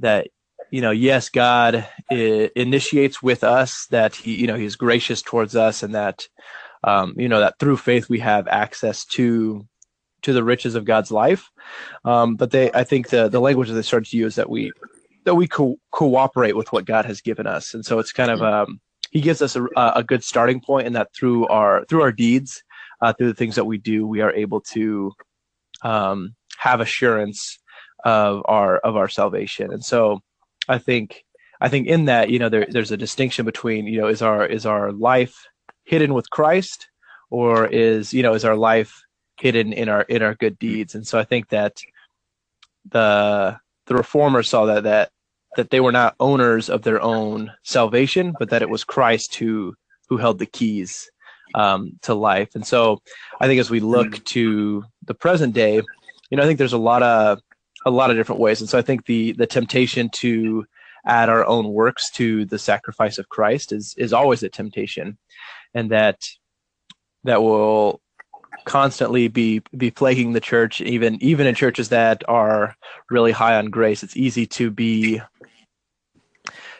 that 0.00 0.28
you 0.70 0.80
know, 0.80 0.90
yes, 0.90 1.28
God 1.28 1.88
initiates 2.10 3.22
with 3.22 3.44
us 3.44 3.86
that 3.90 4.16
he, 4.16 4.34
you 4.34 4.46
know, 4.46 4.56
he's 4.56 4.76
gracious 4.76 5.22
towards 5.22 5.54
us, 5.54 5.82
and 5.82 5.94
that 5.94 6.28
um, 6.84 7.14
you 7.16 7.28
know 7.28 7.40
that 7.40 7.58
through 7.58 7.76
faith 7.76 8.08
we 8.08 8.20
have 8.20 8.48
access 8.48 9.04
to 9.06 9.66
to 10.22 10.32
the 10.32 10.44
riches 10.44 10.74
of 10.74 10.84
God's 10.84 11.10
life. 11.10 11.50
Um, 12.04 12.36
but 12.36 12.50
they, 12.50 12.70
I 12.72 12.84
think 12.84 13.08
the 13.08 13.28
the 13.28 13.40
language 13.40 13.68
that 13.68 13.74
they 13.74 13.82
started 13.82 14.10
to 14.10 14.16
use 14.16 14.34
that 14.36 14.50
we 14.50 14.72
that 15.24 15.34
we 15.34 15.48
co- 15.48 15.78
cooperate 15.92 16.56
with 16.56 16.72
what 16.72 16.84
God 16.84 17.04
has 17.04 17.20
given 17.20 17.46
us, 17.46 17.74
and 17.74 17.84
so 17.84 17.98
it's 17.98 18.12
kind 18.12 18.30
of 18.30 18.42
um, 18.42 18.80
he 19.10 19.20
gives 19.20 19.42
us 19.42 19.56
a, 19.56 19.64
a 19.76 20.04
good 20.04 20.24
starting 20.24 20.60
point, 20.60 20.86
and 20.86 20.96
that 20.96 21.14
through 21.14 21.46
our 21.48 21.84
through 21.86 22.02
our 22.02 22.12
deeds, 22.12 22.62
uh, 23.00 23.12
through 23.12 23.28
the 23.28 23.34
things 23.34 23.54
that 23.54 23.64
we 23.64 23.78
do, 23.78 24.06
we 24.06 24.20
are 24.20 24.32
able 24.32 24.60
to 24.60 25.12
um, 25.82 26.34
have 26.58 26.80
assurance 26.80 27.58
of 28.04 28.42
our 28.46 28.78
of 28.78 28.96
our 28.96 29.08
salvation. 29.08 29.72
And 29.72 29.84
so 29.84 30.22
I 30.68 30.78
think 30.78 31.24
I 31.60 31.68
think 31.68 31.86
in 31.86 32.06
that, 32.06 32.30
you 32.30 32.38
know, 32.38 32.48
there, 32.48 32.66
there's 32.68 32.90
a 32.90 32.96
distinction 32.96 33.44
between, 33.44 33.86
you 33.86 34.00
know, 34.00 34.08
is 34.08 34.22
our 34.22 34.44
is 34.44 34.66
our 34.66 34.92
life 34.92 35.46
hidden 35.84 36.14
with 36.14 36.30
Christ 36.30 36.88
or 37.30 37.66
is, 37.66 38.12
you 38.12 38.22
know, 38.22 38.34
is 38.34 38.44
our 38.44 38.56
life 38.56 39.02
hidden 39.38 39.72
in 39.72 39.88
our 39.88 40.02
in 40.02 40.22
our 40.22 40.34
good 40.34 40.58
deeds? 40.58 40.94
And 40.94 41.06
so 41.06 41.18
I 41.18 41.24
think 41.24 41.48
that 41.48 41.80
the 42.90 43.58
the 43.86 43.94
reformers 43.94 44.48
saw 44.48 44.66
that 44.66 44.84
that 44.84 45.10
that 45.56 45.70
they 45.70 45.80
were 45.80 45.92
not 45.92 46.14
owners 46.20 46.68
of 46.68 46.82
their 46.82 47.00
own 47.00 47.50
salvation, 47.62 48.34
but 48.38 48.50
that 48.50 48.62
it 48.62 48.70
was 48.70 48.84
Christ 48.84 49.34
who 49.36 49.74
who 50.08 50.18
held 50.18 50.38
the 50.38 50.46
keys 50.46 51.10
um, 51.54 51.98
to 52.02 52.14
life. 52.14 52.54
And 52.54 52.66
so 52.66 53.00
I 53.40 53.46
think 53.46 53.60
as 53.60 53.70
we 53.70 53.80
look 53.80 54.22
to 54.26 54.84
the 55.04 55.14
present 55.14 55.54
day, 55.54 55.80
you 56.30 56.36
know, 56.36 56.42
I 56.42 56.46
think 56.46 56.58
there's 56.58 56.72
a 56.72 56.78
lot 56.78 57.02
of 57.02 57.40
a 57.84 57.90
lot 57.90 58.10
of 58.10 58.16
different 58.16 58.40
ways, 58.40 58.60
and 58.60 58.68
so 58.68 58.78
I 58.78 58.82
think 58.82 59.06
the 59.06 59.32
the 59.32 59.46
temptation 59.46 60.08
to 60.14 60.66
add 61.06 61.28
our 61.28 61.46
own 61.46 61.68
works 61.72 62.10
to 62.10 62.44
the 62.46 62.58
sacrifice 62.58 63.18
of 63.18 63.28
Christ 63.28 63.72
is 63.72 63.94
is 63.96 64.12
always 64.12 64.42
a 64.42 64.48
temptation, 64.48 65.18
and 65.74 65.90
that 65.90 66.20
that 67.24 67.42
will 67.42 68.00
constantly 68.64 69.28
be 69.28 69.62
be 69.76 69.90
plaguing 69.90 70.32
the 70.32 70.40
church 70.40 70.80
even 70.80 71.22
even 71.22 71.46
in 71.46 71.54
churches 71.54 71.90
that 71.90 72.22
are 72.28 72.74
really 73.10 73.32
high 73.32 73.56
on 73.56 73.66
grace. 73.66 74.02
It's 74.02 74.16
easy 74.16 74.46
to 74.46 74.70
be 74.70 75.20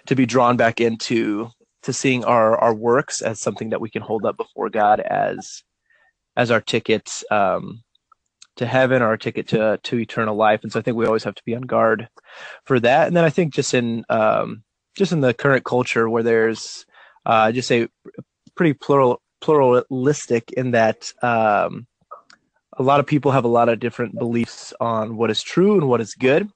to 0.07 0.15
be 0.15 0.27
drawn 0.27 0.57
back 0.57 0.81
into 0.81 1.51
to 1.83 1.93
seeing 1.93 2.25
our 2.25 2.59
our 2.59 2.75
works 2.75 3.23
as 3.23 3.41
something 3.41 3.71
that 3.71 3.81
we 3.81 3.91
can 3.91 4.03
hold 4.03 4.25
up 4.25 4.37
before 4.37 4.71
God 4.71 5.01
as 5.01 5.63
as 6.37 6.51
our 6.51 6.61
tickets 6.61 7.25
um, 7.31 7.83
to 8.57 8.67
heaven 8.67 9.03
or 9.03 9.13
a 9.13 9.19
ticket 9.19 9.49
to 9.49 9.79
to 9.83 9.99
eternal 9.99 10.37
life. 10.37 10.61
And 10.63 10.73
so 10.73 10.79
I 10.81 10.83
think 10.83 10.97
we 10.97 11.07
always 11.07 11.25
have 11.25 11.35
to 11.35 11.43
be 11.45 11.55
on 11.55 11.63
guard 11.63 12.09
for 12.65 12.81
that. 12.81 13.07
And 13.07 13.17
then 13.17 13.25
I 13.25 13.31
think 13.31 13.55
just 13.55 13.75
in 13.75 14.05
um, 14.09 14.63
just 14.97 15.13
in 15.13 15.21
the 15.21 15.35
current 15.35 15.65
culture 15.65 16.09
where 16.09 16.23
there's 16.23 16.87
uh, 17.27 17.53
just 17.53 17.71
a 17.73 17.89
pretty 18.55 18.73
plural 18.73 19.21
pluralistic 19.41 20.53
in 20.53 20.73
that 20.73 21.13
um, 21.23 21.87
a 22.79 22.83
lot 22.83 23.01
of 23.01 23.07
people 23.07 23.33
have 23.33 23.45
a 23.45 23.49
lot 23.49 23.69
of 23.69 23.81
different 23.81 24.19
beliefs 24.19 24.73
on 24.81 25.17
what 25.17 25.31
is 25.31 25.43
true 25.43 25.75
and 25.75 25.89
what 25.89 26.01
is 26.01 26.15
good. 26.15 26.49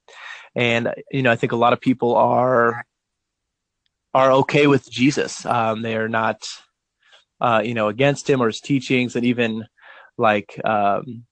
And 0.55 0.93
you 1.11 1.23
know, 1.23 1.31
I 1.31 1.37
think 1.37 1.53
a 1.53 1.57
lot 1.57 1.73
of 1.73 1.81
people 1.81 2.15
are 2.17 2.85
are 4.15 4.33
okay 4.33 4.67
with 4.67 4.91
Jesus. 4.91 5.47
Um, 5.47 5.83
they 5.83 5.97
are 5.97 6.09
not, 6.09 6.49
uh, 7.41 7.63
you 7.65 7.75
know, 7.75 7.89
against 7.89 8.29
him 8.29 8.43
or 8.43 8.47
his 8.47 8.61
teachings, 8.61 9.15
and 9.17 9.25
even 9.25 9.67
like 10.19 10.61
um, 10.65 11.25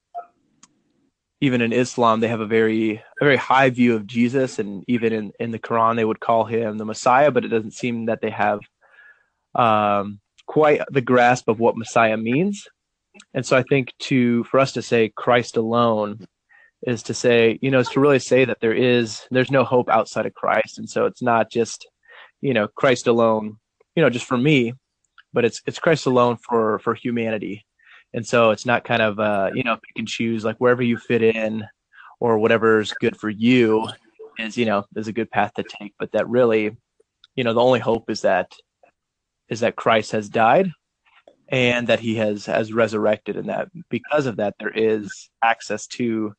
even 1.41 1.61
in 1.61 1.71
Islam, 1.71 2.19
they 2.19 2.27
have 2.27 2.41
a 2.41 2.45
very 2.45 2.95
a 2.95 3.23
very 3.23 3.37
high 3.37 3.69
view 3.69 3.95
of 3.95 4.05
Jesus, 4.05 4.59
and 4.59 4.83
even 4.87 5.13
in 5.13 5.31
in 5.39 5.51
the 5.51 5.59
Quran, 5.59 5.95
they 5.95 6.05
would 6.05 6.19
call 6.19 6.45
him 6.45 6.77
the 6.77 6.85
Messiah. 6.85 7.31
But 7.31 7.45
it 7.45 7.49
doesn't 7.49 7.73
seem 7.73 8.05
that 8.05 8.21
they 8.21 8.29
have 8.29 8.59
um, 9.55 10.19
quite 10.47 10.81
the 10.91 11.01
grasp 11.01 11.47
of 11.47 11.59
what 11.59 11.77
Messiah 11.77 12.17
means. 12.17 12.67
And 13.33 13.45
so, 13.45 13.57
I 13.57 13.63
think 13.63 13.93
to 13.99 14.43
for 14.45 14.59
us 14.59 14.73
to 14.73 14.81
say 14.81 15.13
Christ 15.15 15.55
alone 15.55 16.27
is 16.83 17.03
to 17.03 17.13
say, 17.13 17.59
you 17.61 17.71
know, 17.71 17.79
is 17.79 17.89
to 17.89 17.99
really 17.99 18.19
say 18.19 18.45
that 18.45 18.59
there 18.59 18.73
is 18.73 19.25
there's 19.31 19.51
no 19.51 19.63
hope 19.63 19.89
outside 19.89 20.25
of 20.25 20.33
Christ, 20.33 20.77
and 20.77 20.89
so 20.89 21.05
it's 21.05 21.21
not 21.21 21.49
just 21.49 21.87
you 22.41 22.53
know 22.53 22.67
Christ 22.67 23.07
alone, 23.07 23.57
you 23.95 24.03
know, 24.03 24.09
just 24.09 24.25
for 24.25 24.37
me, 24.37 24.73
but 25.31 25.45
it's 25.45 25.61
it's 25.65 25.79
Christ 25.79 26.05
alone 26.05 26.37
for 26.37 26.79
for 26.79 26.93
humanity 26.93 27.65
and 28.13 28.25
so 28.25 28.51
it's 28.51 28.65
not 28.65 28.83
kind 28.83 29.01
of 29.01 29.19
uh, 29.19 29.51
you 29.53 29.63
know 29.63 29.75
pick 29.75 29.97
and 29.97 30.07
choose 30.07 30.43
like 30.43 30.57
wherever 30.57 30.83
you 30.83 30.97
fit 30.97 31.21
in 31.21 31.65
or 32.19 32.37
whatever's 32.39 32.93
good 32.93 33.17
for 33.17 33.29
you 33.29 33.87
is 34.37 34.57
you 34.57 34.65
know 34.65 34.85
is 34.95 35.07
a 35.07 35.13
good 35.13 35.29
path 35.29 35.53
to 35.55 35.63
take. 35.63 35.93
But 35.99 36.11
that 36.13 36.27
really 36.27 36.75
you 37.35 37.43
know 37.43 37.53
the 37.53 37.61
only 37.61 37.79
hope 37.79 38.09
is 38.09 38.21
that 38.21 38.53
is 39.47 39.61
that 39.61 39.75
christ 39.75 40.11
has 40.11 40.29
died 40.29 40.71
and 41.49 41.87
that 41.87 41.99
he 41.99 42.15
has 42.15 42.45
has 42.45 42.71
resurrected 42.73 43.35
and 43.35 43.49
that 43.49 43.69
because 43.89 44.25
of 44.25 44.37
that 44.37 44.55
there 44.59 44.71
is 44.73 45.29
access 45.43 45.87
to 45.87 46.33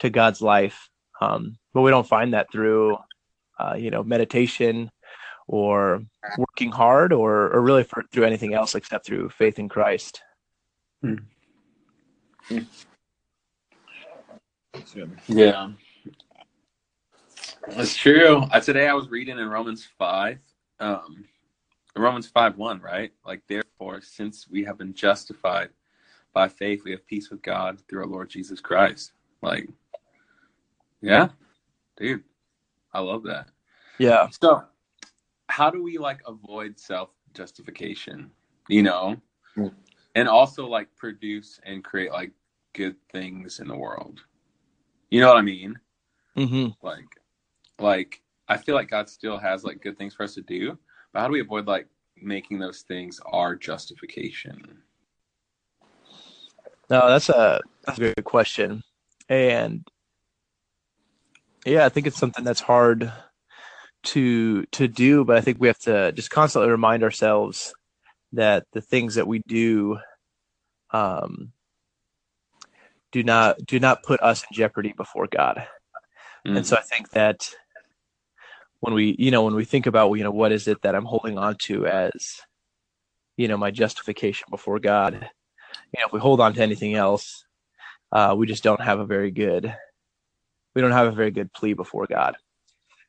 to 0.00 0.10
god's 0.10 0.40
life. 0.40 0.88
Um, 1.20 1.56
but 1.72 1.80
we 1.80 1.90
don't 1.90 2.06
find 2.06 2.34
that 2.34 2.52
through 2.52 2.98
uh, 3.58 3.74
you 3.74 3.90
know 3.90 4.02
meditation 4.02 4.90
or 5.48 6.02
working 6.38 6.70
hard 6.70 7.12
or 7.12 7.52
or 7.52 7.60
really 7.60 7.84
for, 7.84 8.04
through 8.12 8.24
anything 8.24 8.54
else 8.54 8.74
except 8.74 9.06
through 9.06 9.30
faith 9.30 9.58
in 9.58 9.68
christ 9.68 10.20
Hmm. 11.02 11.16
Yeah. 15.28 15.72
That's 17.68 17.96
true. 17.96 18.42
Uh, 18.52 18.60
today 18.60 18.88
I 18.88 18.94
was 18.94 19.08
reading 19.08 19.38
in 19.38 19.48
Romans 19.48 19.88
5, 19.98 20.38
um, 20.80 21.24
Romans 21.96 22.28
5 22.28 22.56
1, 22.56 22.80
right? 22.80 23.12
Like, 23.24 23.42
therefore, 23.48 24.00
since 24.00 24.46
we 24.48 24.64
have 24.64 24.78
been 24.78 24.94
justified 24.94 25.70
by 26.32 26.48
faith, 26.48 26.82
we 26.84 26.92
have 26.92 27.06
peace 27.06 27.30
with 27.30 27.42
God 27.42 27.80
through 27.88 28.02
our 28.02 28.06
Lord 28.06 28.30
Jesus 28.30 28.60
Christ. 28.60 29.12
Like, 29.42 29.68
yeah, 31.00 31.28
dude, 31.96 32.24
I 32.92 33.00
love 33.00 33.22
that. 33.24 33.48
Yeah. 33.98 34.28
So, 34.42 34.62
how 35.48 35.70
do 35.70 35.82
we 35.82 35.98
like 35.98 36.20
avoid 36.26 36.78
self 36.78 37.10
justification? 37.34 38.30
you 38.68 38.82
know, 38.82 39.16
Mm. 39.56 39.72
And 40.16 40.28
also 40.28 40.66
like 40.66 40.88
produce 40.96 41.60
and 41.64 41.84
create 41.84 42.10
like 42.10 42.32
good 42.72 42.96
things 43.12 43.60
in 43.60 43.68
the 43.68 43.76
world. 43.76 44.20
You 45.10 45.20
know 45.20 45.28
what 45.28 45.36
I 45.36 45.42
mean? 45.42 45.78
Mm-hmm. 46.36 46.68
Like, 46.84 47.04
like 47.78 48.22
I 48.48 48.56
feel 48.56 48.74
like 48.74 48.88
God 48.88 49.10
still 49.10 49.38
has 49.38 49.62
like 49.62 49.82
good 49.82 49.98
things 49.98 50.14
for 50.14 50.22
us 50.24 50.34
to 50.34 50.42
do, 50.42 50.78
but 51.12 51.20
how 51.20 51.26
do 51.26 51.32
we 51.32 51.40
avoid 51.40 51.66
like 51.66 51.86
making 52.16 52.58
those 52.58 52.80
things 52.80 53.20
our 53.26 53.54
justification? 53.54 54.78
No, 56.88 57.08
that's 57.08 57.28
a 57.28 57.60
that's 57.84 57.98
a 57.98 58.14
good 58.14 58.24
question, 58.24 58.82
and 59.28 59.86
yeah, 61.66 61.84
I 61.84 61.88
think 61.88 62.06
it's 62.06 62.16
something 62.16 62.44
that's 62.44 62.60
hard 62.60 63.12
to 64.04 64.64
to 64.66 64.88
do, 64.88 65.24
but 65.24 65.36
I 65.36 65.40
think 65.40 65.60
we 65.60 65.66
have 65.66 65.80
to 65.80 66.12
just 66.12 66.30
constantly 66.30 66.70
remind 66.70 67.02
ourselves 67.02 67.74
that 68.32 68.66
the 68.72 68.80
things 68.80 69.14
that 69.14 69.26
we 69.26 69.40
do 69.46 69.98
um, 70.90 71.52
do 73.12 73.22
not 73.22 73.64
do 73.64 73.80
not 73.80 74.02
put 74.02 74.20
us 74.20 74.42
in 74.42 74.54
jeopardy 74.54 74.92
before 74.96 75.26
God. 75.26 75.66
Mm. 76.46 76.58
And 76.58 76.66
so 76.66 76.76
I 76.76 76.82
think 76.82 77.10
that 77.10 77.48
when 78.80 78.94
we, 78.94 79.16
you 79.18 79.30
know, 79.30 79.42
when 79.42 79.54
we 79.54 79.64
think 79.64 79.86
about, 79.86 80.12
you 80.12 80.24
know, 80.24 80.30
what 80.30 80.52
is 80.52 80.68
it 80.68 80.82
that 80.82 80.94
I'm 80.94 81.04
holding 81.04 81.38
on 81.38 81.56
to 81.62 81.86
as, 81.86 82.40
you 83.36 83.48
know, 83.48 83.56
my 83.56 83.70
justification 83.70 84.46
before 84.50 84.78
God, 84.78 85.14
you 85.14 86.00
know, 86.00 86.06
if 86.06 86.12
we 86.12 86.20
hold 86.20 86.40
on 86.40 86.52
to 86.54 86.62
anything 86.62 86.94
else, 86.94 87.44
uh, 88.12 88.34
we 88.36 88.46
just 88.46 88.62
don't 88.62 88.80
have 88.80 89.00
a 89.00 89.06
very 89.06 89.30
good, 89.30 89.74
we 90.74 90.82
don't 90.82 90.92
have 90.92 91.08
a 91.08 91.16
very 91.16 91.30
good 91.30 91.52
plea 91.52 91.72
before 91.72 92.06
God. 92.06 92.36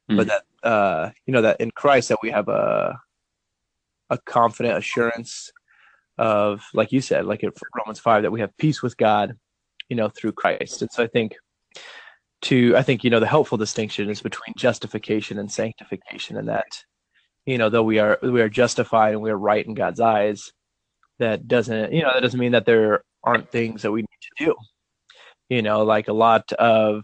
Mm. 0.09 0.17
But 0.17 0.27
that, 0.27 0.43
uh, 0.63 1.09
you 1.25 1.33
know, 1.33 1.41
that 1.41 1.59
in 1.59 1.71
Christ 1.71 2.09
that 2.09 2.19
we 2.21 2.31
have 2.31 2.47
a, 2.47 2.99
a 4.09 4.17
confident 4.17 4.77
assurance 4.77 5.51
of, 6.17 6.63
like 6.73 6.91
you 6.91 7.01
said, 7.01 7.25
like 7.25 7.43
in 7.43 7.51
Romans 7.75 7.99
5, 7.99 8.23
that 8.23 8.31
we 8.31 8.39
have 8.39 8.55
peace 8.57 8.81
with 8.81 8.97
God, 8.97 9.37
you 9.89 9.95
know, 9.95 10.09
through 10.09 10.33
Christ. 10.33 10.81
And 10.81 10.91
so 10.91 11.03
I 11.03 11.07
think, 11.07 11.35
to 12.43 12.75
i 12.77 12.83
think 12.83 13.03
you 13.03 13.09
know 13.09 13.19
the 13.19 13.27
helpful 13.27 13.57
distinction 13.57 14.09
is 14.09 14.21
between 14.21 14.53
justification 14.57 15.39
and 15.39 15.51
sanctification 15.51 16.37
and 16.37 16.47
that 16.47 16.83
you 17.45 17.57
know 17.57 17.69
though 17.69 17.83
we 17.83 17.99
are 17.99 18.19
we 18.21 18.41
are 18.41 18.49
justified 18.49 19.13
and 19.13 19.21
we 19.21 19.31
are 19.31 19.37
right 19.37 19.65
in 19.65 19.73
god's 19.73 19.99
eyes 19.99 20.51
that 21.19 21.47
doesn't 21.47 21.91
you 21.91 22.03
know 22.03 22.11
that 22.13 22.21
doesn't 22.21 22.39
mean 22.39 22.51
that 22.51 22.65
there 22.65 23.03
aren't 23.23 23.51
things 23.51 23.81
that 23.81 23.91
we 23.91 24.01
need 24.01 24.19
to 24.37 24.45
do 24.45 24.55
you 25.49 25.61
know 25.61 25.83
like 25.83 26.07
a 26.07 26.13
lot 26.13 26.51
of 26.53 27.03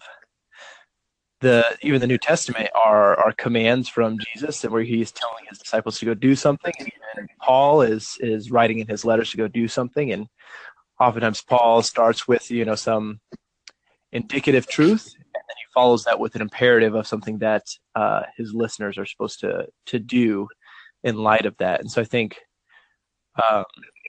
the 1.44 1.78
even 1.82 2.02
the 2.02 2.08
new 2.08 2.18
testament 2.18 2.70
are 2.74 3.20
are 3.20 3.34
commands 3.34 3.88
from 3.88 4.18
jesus 4.34 4.64
where 4.64 4.82
he's 4.82 5.12
telling 5.12 5.44
his 5.50 5.60
disciples 5.60 6.00
to 6.00 6.06
go 6.06 6.14
do 6.14 6.36
something 6.36 6.74
and 7.18 7.30
paul 7.40 7.82
is 7.82 8.18
is 8.22 8.50
writing 8.50 8.80
in 8.80 8.88
his 8.88 9.06
letters 9.06 9.30
to 9.30 9.38
go 9.38 9.48
do 9.48 9.68
something 9.68 10.12
and 10.12 10.28
oftentimes 11.00 11.44
paul 11.44 11.82
starts 11.82 12.28
with 12.28 12.50
you 12.50 12.66
know 12.66 12.76
some 12.76 13.20
indicative 14.14 14.68
truth 14.68 15.14
and 15.16 15.26
then 15.34 15.56
he 15.58 15.66
follows 15.74 16.06
that 16.06 16.20
with 16.20 16.36
an 16.36 16.42
imperative 16.42 16.96
of 16.96 17.06
something 17.06 17.40
that 17.40 17.64
uh, 17.96 18.22
his 18.38 18.54
listeners 18.54 18.98
are 18.98 19.06
supposed 19.06 19.40
to 19.40 19.68
to 19.86 20.00
do 20.00 20.48
in 21.04 21.18
light 21.18 21.46
of 21.46 21.58
that. 21.58 21.82
And 21.82 21.92
so 21.92 22.02
i 22.02 22.06
think 22.06 22.40
um, 23.44 23.66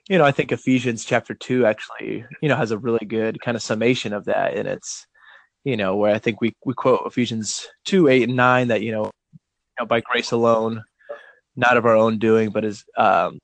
you 0.07 0.17
know 0.17 0.23
i 0.23 0.31
think 0.31 0.51
ephesians 0.51 1.03
chapter 1.03 1.33
2 1.33 1.65
actually 1.65 2.23
you 2.41 2.47
know 2.47 2.55
has 2.55 2.71
a 2.71 2.77
really 2.77 3.05
good 3.05 3.41
kind 3.41 3.57
of 3.57 3.63
summation 3.63 4.13
of 4.13 4.25
that 4.25 4.55
and 4.55 4.67
it's 4.67 5.07
you 5.65 5.75
know 5.75 5.97
where 5.97 6.15
i 6.15 6.19
think 6.19 6.39
we, 6.39 6.53
we 6.63 6.73
quote 6.73 7.01
ephesians 7.05 7.67
2 7.85 8.07
8 8.07 8.23
and 8.23 8.37
9 8.37 8.67
that 8.69 8.81
you 8.81 8.91
know, 8.93 9.05
you 9.05 9.11
know 9.79 9.85
by 9.85 9.99
grace 9.99 10.31
alone 10.31 10.83
not 11.57 11.75
of 11.75 11.85
our 11.85 11.95
own 11.97 12.17
doing 12.17 12.49
but 12.49 12.63
is 12.63 12.85
um, 12.97 13.39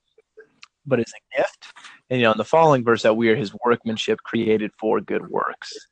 but 0.85 0.99
is 0.99 1.13
a 1.13 1.37
gift. 1.37 1.65
And 2.09 2.19
you 2.19 2.25
know 2.25 2.31
in 2.31 2.37
the 2.37 2.45
following 2.45 2.83
verse 2.83 3.03
that 3.03 3.15
we 3.15 3.29
are 3.29 3.35
his 3.35 3.53
workmanship 3.65 4.19
created 4.23 4.71
for 4.79 5.01
good 5.01 5.27
works. 5.29 5.87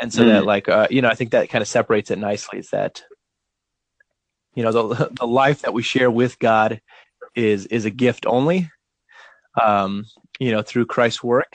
And 0.00 0.12
so 0.12 0.22
Mm. 0.22 0.26
that 0.26 0.44
like 0.44 0.68
uh, 0.68 0.88
you 0.90 1.02
know 1.02 1.08
i 1.08 1.14
think 1.14 1.30
that 1.30 1.48
kind 1.50 1.62
of 1.62 1.68
separates 1.68 2.10
it 2.10 2.18
nicely 2.18 2.58
is 2.58 2.70
that 2.70 3.04
you 4.54 4.62
know 4.62 4.72
the 4.72 5.10
the 5.12 5.26
life 5.26 5.62
that 5.62 5.74
we 5.74 5.82
share 5.82 6.10
with 6.10 6.38
god 6.38 6.80
is 7.34 7.66
is 7.66 7.84
a 7.84 7.90
gift 7.90 8.26
only 8.26 8.70
um 9.60 10.04
you 10.38 10.50
know 10.52 10.62
through 10.62 10.86
christ's 10.86 11.22
work. 11.22 11.52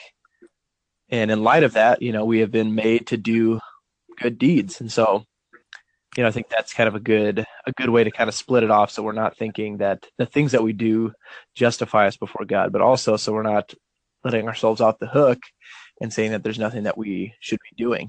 And 1.12 1.30
in 1.30 1.42
light 1.42 1.64
of 1.64 1.72
that 1.72 2.02
you 2.02 2.12
know 2.12 2.24
we 2.24 2.40
have 2.40 2.50
been 2.50 2.74
made 2.74 3.06
to 3.08 3.16
do 3.16 3.60
good 4.20 4.38
deeds 4.38 4.80
and 4.80 4.90
so 4.90 5.24
you 6.16 6.22
know 6.22 6.28
i 6.28 6.32
think 6.32 6.48
that's 6.48 6.74
kind 6.74 6.88
of 6.88 6.94
a 6.94 7.00
good 7.00 7.44
a 7.66 7.72
good 7.72 7.90
way 7.90 8.04
to 8.04 8.10
kind 8.10 8.28
of 8.28 8.34
split 8.34 8.62
it 8.62 8.70
off 8.70 8.90
so 8.90 9.02
we're 9.02 9.12
not 9.12 9.36
thinking 9.36 9.78
that 9.78 10.06
the 10.18 10.26
things 10.26 10.52
that 10.52 10.62
we 10.62 10.72
do 10.72 11.12
justify 11.54 12.06
us 12.06 12.16
before 12.16 12.44
god 12.44 12.72
but 12.72 12.82
also 12.82 13.16
so 13.16 13.32
we're 13.32 13.42
not 13.42 13.72
letting 14.24 14.46
ourselves 14.46 14.80
off 14.80 14.98
the 14.98 15.06
hook 15.06 15.38
and 16.00 16.12
saying 16.12 16.32
that 16.32 16.42
there's 16.42 16.58
nothing 16.58 16.84
that 16.84 16.98
we 16.98 17.34
should 17.40 17.58
be 17.70 17.82
doing 17.82 18.08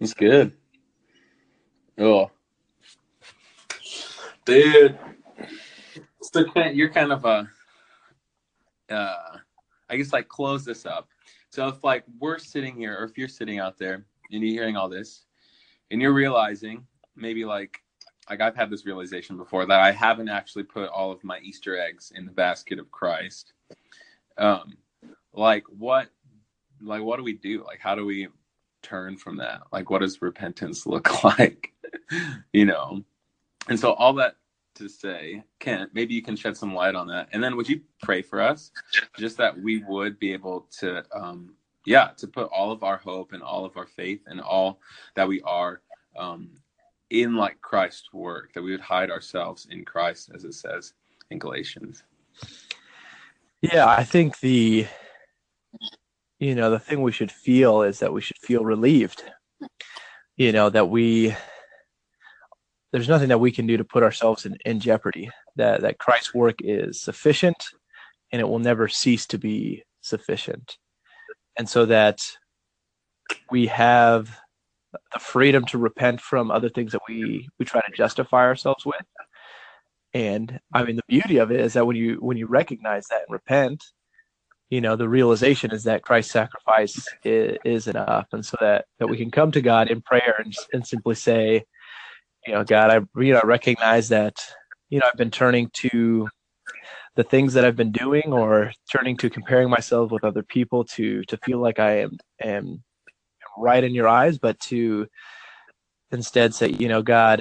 It's 0.00 0.14
good. 0.14 0.52
Oh, 1.98 2.30
dude. 4.46 4.98
So 6.22 6.44
Kent, 6.44 6.74
you're 6.74 6.88
kind 6.88 7.12
of 7.12 7.24
a, 7.26 7.50
uh, 8.88 9.36
I 9.90 9.96
guess 9.96 10.12
like 10.12 10.28
close 10.28 10.64
this 10.64 10.86
up. 10.86 11.08
So 11.50 11.68
if 11.68 11.84
like 11.84 12.04
we're 12.18 12.38
sitting 12.38 12.76
here, 12.76 12.96
or 12.98 13.04
if 13.04 13.18
you're 13.18 13.28
sitting 13.28 13.58
out 13.58 13.78
there 13.78 14.06
and 14.32 14.42
you're 14.42 14.52
hearing 14.52 14.76
all 14.76 14.88
this, 14.88 15.26
and 15.90 16.00
you're 16.00 16.12
realizing 16.12 16.86
maybe 17.16 17.44
like, 17.44 17.82
like 18.28 18.40
I've 18.40 18.56
had 18.56 18.70
this 18.70 18.86
realization 18.86 19.36
before 19.36 19.66
that 19.66 19.80
I 19.80 19.90
haven't 19.90 20.28
actually 20.28 20.62
put 20.62 20.88
all 20.88 21.10
of 21.10 21.22
my 21.24 21.40
Easter 21.40 21.78
eggs 21.78 22.12
in 22.14 22.24
the 22.24 22.32
basket 22.32 22.78
of 22.78 22.90
Christ. 22.90 23.52
Um, 24.38 24.76
like 25.32 25.64
what, 25.68 26.08
like 26.80 27.02
what 27.02 27.16
do 27.16 27.24
we 27.24 27.34
do? 27.34 27.64
Like 27.64 27.80
how 27.80 27.94
do 27.94 28.06
we 28.06 28.28
turn 28.82 29.16
from 29.16 29.36
that? 29.38 29.62
Like, 29.72 29.90
what 29.90 30.00
does 30.00 30.22
repentance 30.22 30.86
look 30.86 31.24
like? 31.24 31.72
you 32.52 32.64
know? 32.64 33.04
And 33.68 33.78
so, 33.78 33.92
all 33.92 34.14
that 34.14 34.36
to 34.74 34.88
say, 34.88 35.42
Kent, 35.58 35.90
maybe 35.92 36.14
you 36.14 36.22
can 36.22 36.36
shed 36.36 36.56
some 36.56 36.74
light 36.74 36.94
on 36.94 37.06
that. 37.08 37.28
And 37.32 37.42
then, 37.42 37.56
would 37.56 37.68
you 37.68 37.80
pray 38.02 38.22
for 38.22 38.40
us 38.40 38.70
just 39.18 39.36
that 39.38 39.58
we 39.58 39.82
would 39.84 40.18
be 40.18 40.32
able 40.32 40.66
to, 40.78 41.04
um, 41.14 41.54
yeah, 41.86 42.08
to 42.16 42.26
put 42.26 42.48
all 42.52 42.72
of 42.72 42.82
our 42.82 42.96
hope 42.96 43.32
and 43.32 43.42
all 43.42 43.64
of 43.64 43.76
our 43.76 43.86
faith 43.86 44.20
and 44.26 44.40
all 44.40 44.80
that 45.16 45.28
we 45.28 45.40
are 45.42 45.82
um, 46.18 46.50
in 47.10 47.34
like 47.34 47.60
Christ's 47.60 48.12
work, 48.12 48.52
that 48.54 48.62
we 48.62 48.70
would 48.70 48.80
hide 48.80 49.10
ourselves 49.10 49.66
in 49.70 49.84
Christ, 49.84 50.30
as 50.34 50.44
it 50.44 50.54
says 50.54 50.94
in 51.30 51.38
Galatians. 51.38 52.02
Yeah, 53.62 53.86
I 53.86 54.04
think 54.04 54.40
the 54.40 54.86
you 56.40 56.54
know, 56.54 56.70
the 56.70 56.78
thing 56.78 57.02
we 57.02 57.12
should 57.12 57.30
feel 57.30 57.82
is 57.82 57.98
that 57.98 58.12
we 58.12 58.22
should 58.22 58.38
feel 58.38 58.64
relieved. 58.64 59.22
You 60.36 60.52
know, 60.52 60.70
that 60.70 60.88
we 60.88 61.36
there's 62.92 63.08
nothing 63.08 63.28
that 63.28 63.38
we 63.38 63.52
can 63.52 63.66
do 63.66 63.76
to 63.76 63.84
put 63.84 64.02
ourselves 64.02 64.46
in, 64.46 64.56
in 64.64 64.80
jeopardy. 64.80 65.30
That 65.56 65.82
that 65.82 65.98
Christ's 65.98 66.34
work 66.34 66.56
is 66.60 67.00
sufficient 67.00 67.64
and 68.32 68.40
it 68.40 68.48
will 68.48 68.58
never 68.58 68.88
cease 68.88 69.26
to 69.26 69.38
be 69.38 69.84
sufficient. 70.00 70.78
And 71.58 71.68
so 71.68 71.86
that 71.86 72.20
we 73.50 73.66
have 73.66 74.36
the 75.12 75.18
freedom 75.18 75.64
to 75.66 75.78
repent 75.78 76.20
from 76.20 76.50
other 76.50 76.68
things 76.68 76.92
that 76.92 77.02
we 77.08 77.48
we 77.58 77.64
try 77.64 77.80
to 77.80 77.96
justify 77.96 78.44
ourselves 78.44 78.84
with. 78.84 79.06
And 80.12 80.58
I 80.74 80.84
mean 80.84 80.96
the 80.96 81.02
beauty 81.08 81.38
of 81.38 81.52
it 81.52 81.60
is 81.60 81.74
that 81.74 81.86
when 81.86 81.96
you 81.96 82.16
when 82.16 82.36
you 82.36 82.46
recognize 82.46 83.06
that 83.08 83.22
and 83.28 83.32
repent, 83.32 83.84
you 84.70 84.80
know 84.80 84.96
the 84.96 85.08
realization 85.08 85.72
is 85.72 85.84
that 85.84 86.02
christ's 86.02 86.32
sacrifice 86.32 87.06
is, 87.24 87.58
is, 87.64 87.88
enough 87.88 88.26
and 88.32 88.46
so 88.46 88.56
that 88.60 88.86
that 88.98 89.08
we 89.08 89.16
can 89.16 89.30
come 89.30 89.50
to 89.50 89.60
god 89.60 89.90
in 89.90 90.00
prayer 90.00 90.36
and, 90.42 90.54
and 90.72 90.86
simply 90.86 91.14
say 91.14 91.64
you 92.46 92.52
know 92.52 92.64
god 92.64 92.90
i 92.90 93.20
you 93.20 93.32
know 93.32 93.40
recognize 93.44 94.08
that 94.08 94.34
you 94.88 94.98
know 94.98 95.06
i've 95.06 95.18
been 95.18 95.30
turning 95.30 95.68
to 95.72 96.28
the 97.16 97.24
things 97.24 97.54
that 97.54 97.64
i've 97.64 97.76
been 97.76 97.92
doing 97.92 98.32
or 98.32 98.72
turning 98.90 99.16
to 99.16 99.30
comparing 99.30 99.68
myself 99.68 100.10
with 100.10 100.24
other 100.24 100.42
people 100.42 100.84
to 100.84 101.22
to 101.24 101.36
feel 101.38 101.58
like 101.58 101.78
i 101.78 102.00
am 102.00 102.18
am 102.40 102.82
right 103.58 103.84
in 103.84 103.94
your 103.94 104.08
eyes 104.08 104.38
but 104.38 104.58
to 104.60 105.06
instead 106.12 106.54
say 106.54 106.68
you 106.68 106.88
know 106.88 107.02
god 107.02 107.40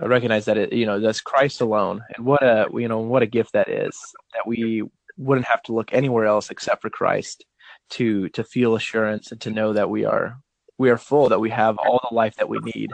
I 0.00 0.06
recognize 0.06 0.44
that 0.44 0.58
it 0.58 0.72
you 0.72 0.84
know 0.84 1.00
that's 1.00 1.20
christ 1.20 1.60
alone. 1.62 2.02
And 2.14 2.26
what 2.26 2.42
a 2.42 2.68
you 2.74 2.88
know 2.88 2.98
what 2.98 3.22
a 3.22 3.26
gift 3.26 3.52
that 3.52 3.68
is 3.68 3.98
that 4.34 4.46
we 4.46 4.82
wouldn't 5.16 5.46
have 5.46 5.62
to 5.64 5.72
look 5.72 5.92
anywhere 5.92 6.26
else 6.26 6.50
except 6.50 6.82
for 6.82 6.90
Christ 6.90 7.44
to 7.90 8.28
to 8.30 8.44
feel 8.44 8.74
assurance 8.74 9.32
and 9.32 9.40
to 9.40 9.50
know 9.50 9.72
that 9.72 9.88
we 9.88 10.04
are 10.04 10.38
we 10.78 10.90
are 10.90 10.98
full, 10.98 11.28
that 11.28 11.40
we 11.40 11.50
have 11.50 11.78
all 11.78 12.00
the 12.08 12.14
life 12.14 12.36
that 12.36 12.48
we 12.48 12.58
need 12.74 12.92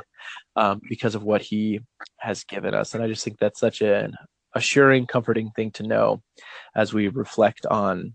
um, 0.56 0.80
because 0.88 1.14
of 1.14 1.22
what 1.22 1.42
He 1.42 1.80
has 2.18 2.44
given 2.44 2.74
us. 2.74 2.94
And 2.94 3.02
I 3.02 3.08
just 3.08 3.24
think 3.24 3.38
that's 3.38 3.60
such 3.60 3.80
an 3.80 4.14
assuring, 4.54 5.06
comforting 5.06 5.50
thing 5.50 5.70
to 5.72 5.82
know 5.82 6.22
as 6.74 6.92
we 6.92 7.08
reflect 7.08 7.66
on 7.66 8.14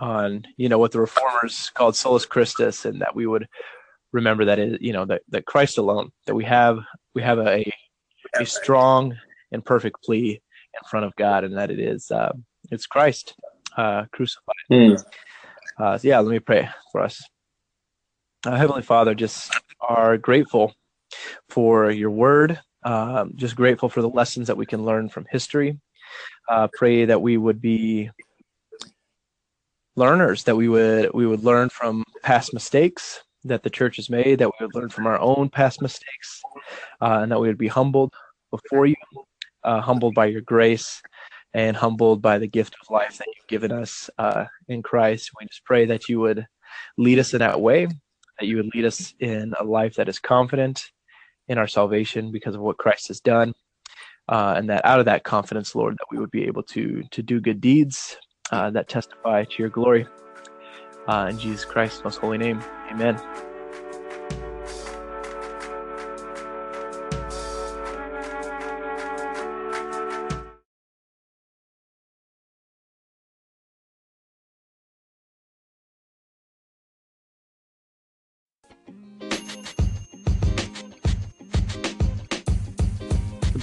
on 0.00 0.44
you 0.56 0.68
know 0.68 0.78
what 0.78 0.92
the 0.92 1.00
reformers 1.00 1.70
called 1.74 1.96
solus 1.96 2.24
Christus, 2.24 2.84
and 2.84 3.00
that 3.00 3.16
we 3.16 3.26
would 3.26 3.48
remember 4.12 4.44
that 4.44 4.58
it, 4.58 4.80
you 4.80 4.92
know 4.92 5.04
that 5.06 5.22
that 5.30 5.46
Christ 5.46 5.78
alone, 5.78 6.10
that 6.26 6.34
we 6.34 6.44
have 6.44 6.78
we 7.14 7.22
have 7.22 7.38
a 7.38 7.64
a 8.38 8.46
strong 8.46 9.16
and 9.50 9.64
perfect 9.64 10.02
plea 10.04 10.32
in 10.32 10.88
front 10.88 11.06
of 11.06 11.16
God, 11.16 11.44
and 11.44 11.56
that 11.56 11.70
it 11.70 11.80
is 11.80 12.10
uh, 12.10 12.32
it's 12.70 12.86
Christ 12.86 13.34
uh, 13.76 14.04
crucified. 14.12 14.54
Mm. 14.70 15.04
Uh, 15.78 15.98
so 15.98 16.08
yeah, 16.08 16.18
let 16.20 16.30
me 16.30 16.38
pray 16.38 16.68
for 16.92 17.00
us. 17.00 17.22
Uh, 18.48 18.56
Heavenly 18.56 18.80
Father, 18.80 19.14
just 19.14 19.52
are 19.78 20.16
grateful 20.16 20.74
for 21.50 21.90
your 21.90 22.10
word. 22.10 22.58
Um, 22.82 23.32
just 23.36 23.54
grateful 23.54 23.90
for 23.90 24.00
the 24.00 24.08
lessons 24.08 24.46
that 24.46 24.56
we 24.56 24.64
can 24.64 24.86
learn 24.86 25.10
from 25.10 25.26
history. 25.30 25.78
Uh, 26.48 26.66
pray 26.72 27.04
that 27.04 27.20
we 27.20 27.36
would 27.36 27.60
be 27.60 28.08
learners, 29.96 30.44
that 30.44 30.56
we 30.56 30.66
would 30.66 31.12
we 31.12 31.26
would 31.26 31.44
learn 31.44 31.68
from 31.68 32.04
past 32.22 32.54
mistakes 32.54 33.20
that 33.44 33.64
the 33.64 33.68
church 33.68 33.96
has 33.96 34.08
made, 34.08 34.38
that 34.38 34.48
we 34.48 34.64
would 34.64 34.74
learn 34.74 34.88
from 34.88 35.06
our 35.06 35.20
own 35.20 35.50
past 35.50 35.82
mistakes, 35.82 36.40
uh, 37.02 37.18
and 37.20 37.30
that 37.30 37.38
we 37.38 37.48
would 37.48 37.58
be 37.58 37.68
humbled 37.68 38.14
before 38.50 38.86
you, 38.86 38.96
uh, 39.64 39.82
humbled 39.82 40.14
by 40.14 40.24
your 40.24 40.40
grace, 40.40 41.02
and 41.52 41.76
humbled 41.76 42.22
by 42.22 42.38
the 42.38 42.48
gift 42.48 42.74
of 42.80 42.88
life 42.88 43.18
that 43.18 43.26
you've 43.26 43.48
given 43.48 43.72
us 43.72 44.08
uh, 44.16 44.46
in 44.68 44.82
Christ. 44.82 45.32
We 45.38 45.46
just 45.48 45.66
pray 45.66 45.84
that 45.84 46.08
you 46.08 46.20
would 46.20 46.46
lead 46.96 47.18
us 47.18 47.34
in 47.34 47.40
that 47.40 47.60
way, 47.60 47.88
that 48.38 48.46
you 48.46 48.56
would 48.56 48.74
lead 48.74 48.84
us 48.84 49.14
in 49.20 49.54
a 49.58 49.64
life 49.64 49.94
that 49.96 50.08
is 50.08 50.18
confident 50.18 50.90
in 51.48 51.58
our 51.58 51.66
salvation 51.66 52.30
because 52.30 52.54
of 52.54 52.60
what 52.60 52.78
Christ 52.78 53.08
has 53.08 53.20
done. 53.20 53.54
Uh, 54.28 54.54
and 54.56 54.68
that 54.68 54.84
out 54.84 55.00
of 55.00 55.06
that 55.06 55.24
confidence, 55.24 55.74
Lord, 55.74 55.94
that 55.94 56.06
we 56.10 56.18
would 56.18 56.30
be 56.30 56.44
able 56.44 56.62
to 56.64 57.02
to 57.10 57.22
do 57.22 57.40
good 57.40 57.60
deeds 57.60 58.16
uh, 58.52 58.70
that 58.70 58.88
testify 58.88 59.44
to 59.44 59.54
your 59.58 59.70
glory. 59.70 60.06
Uh, 61.06 61.28
in 61.30 61.38
Jesus 61.38 61.64
Christ's 61.64 62.04
most 62.04 62.18
holy 62.18 62.36
name, 62.36 62.62
Amen. 62.90 63.47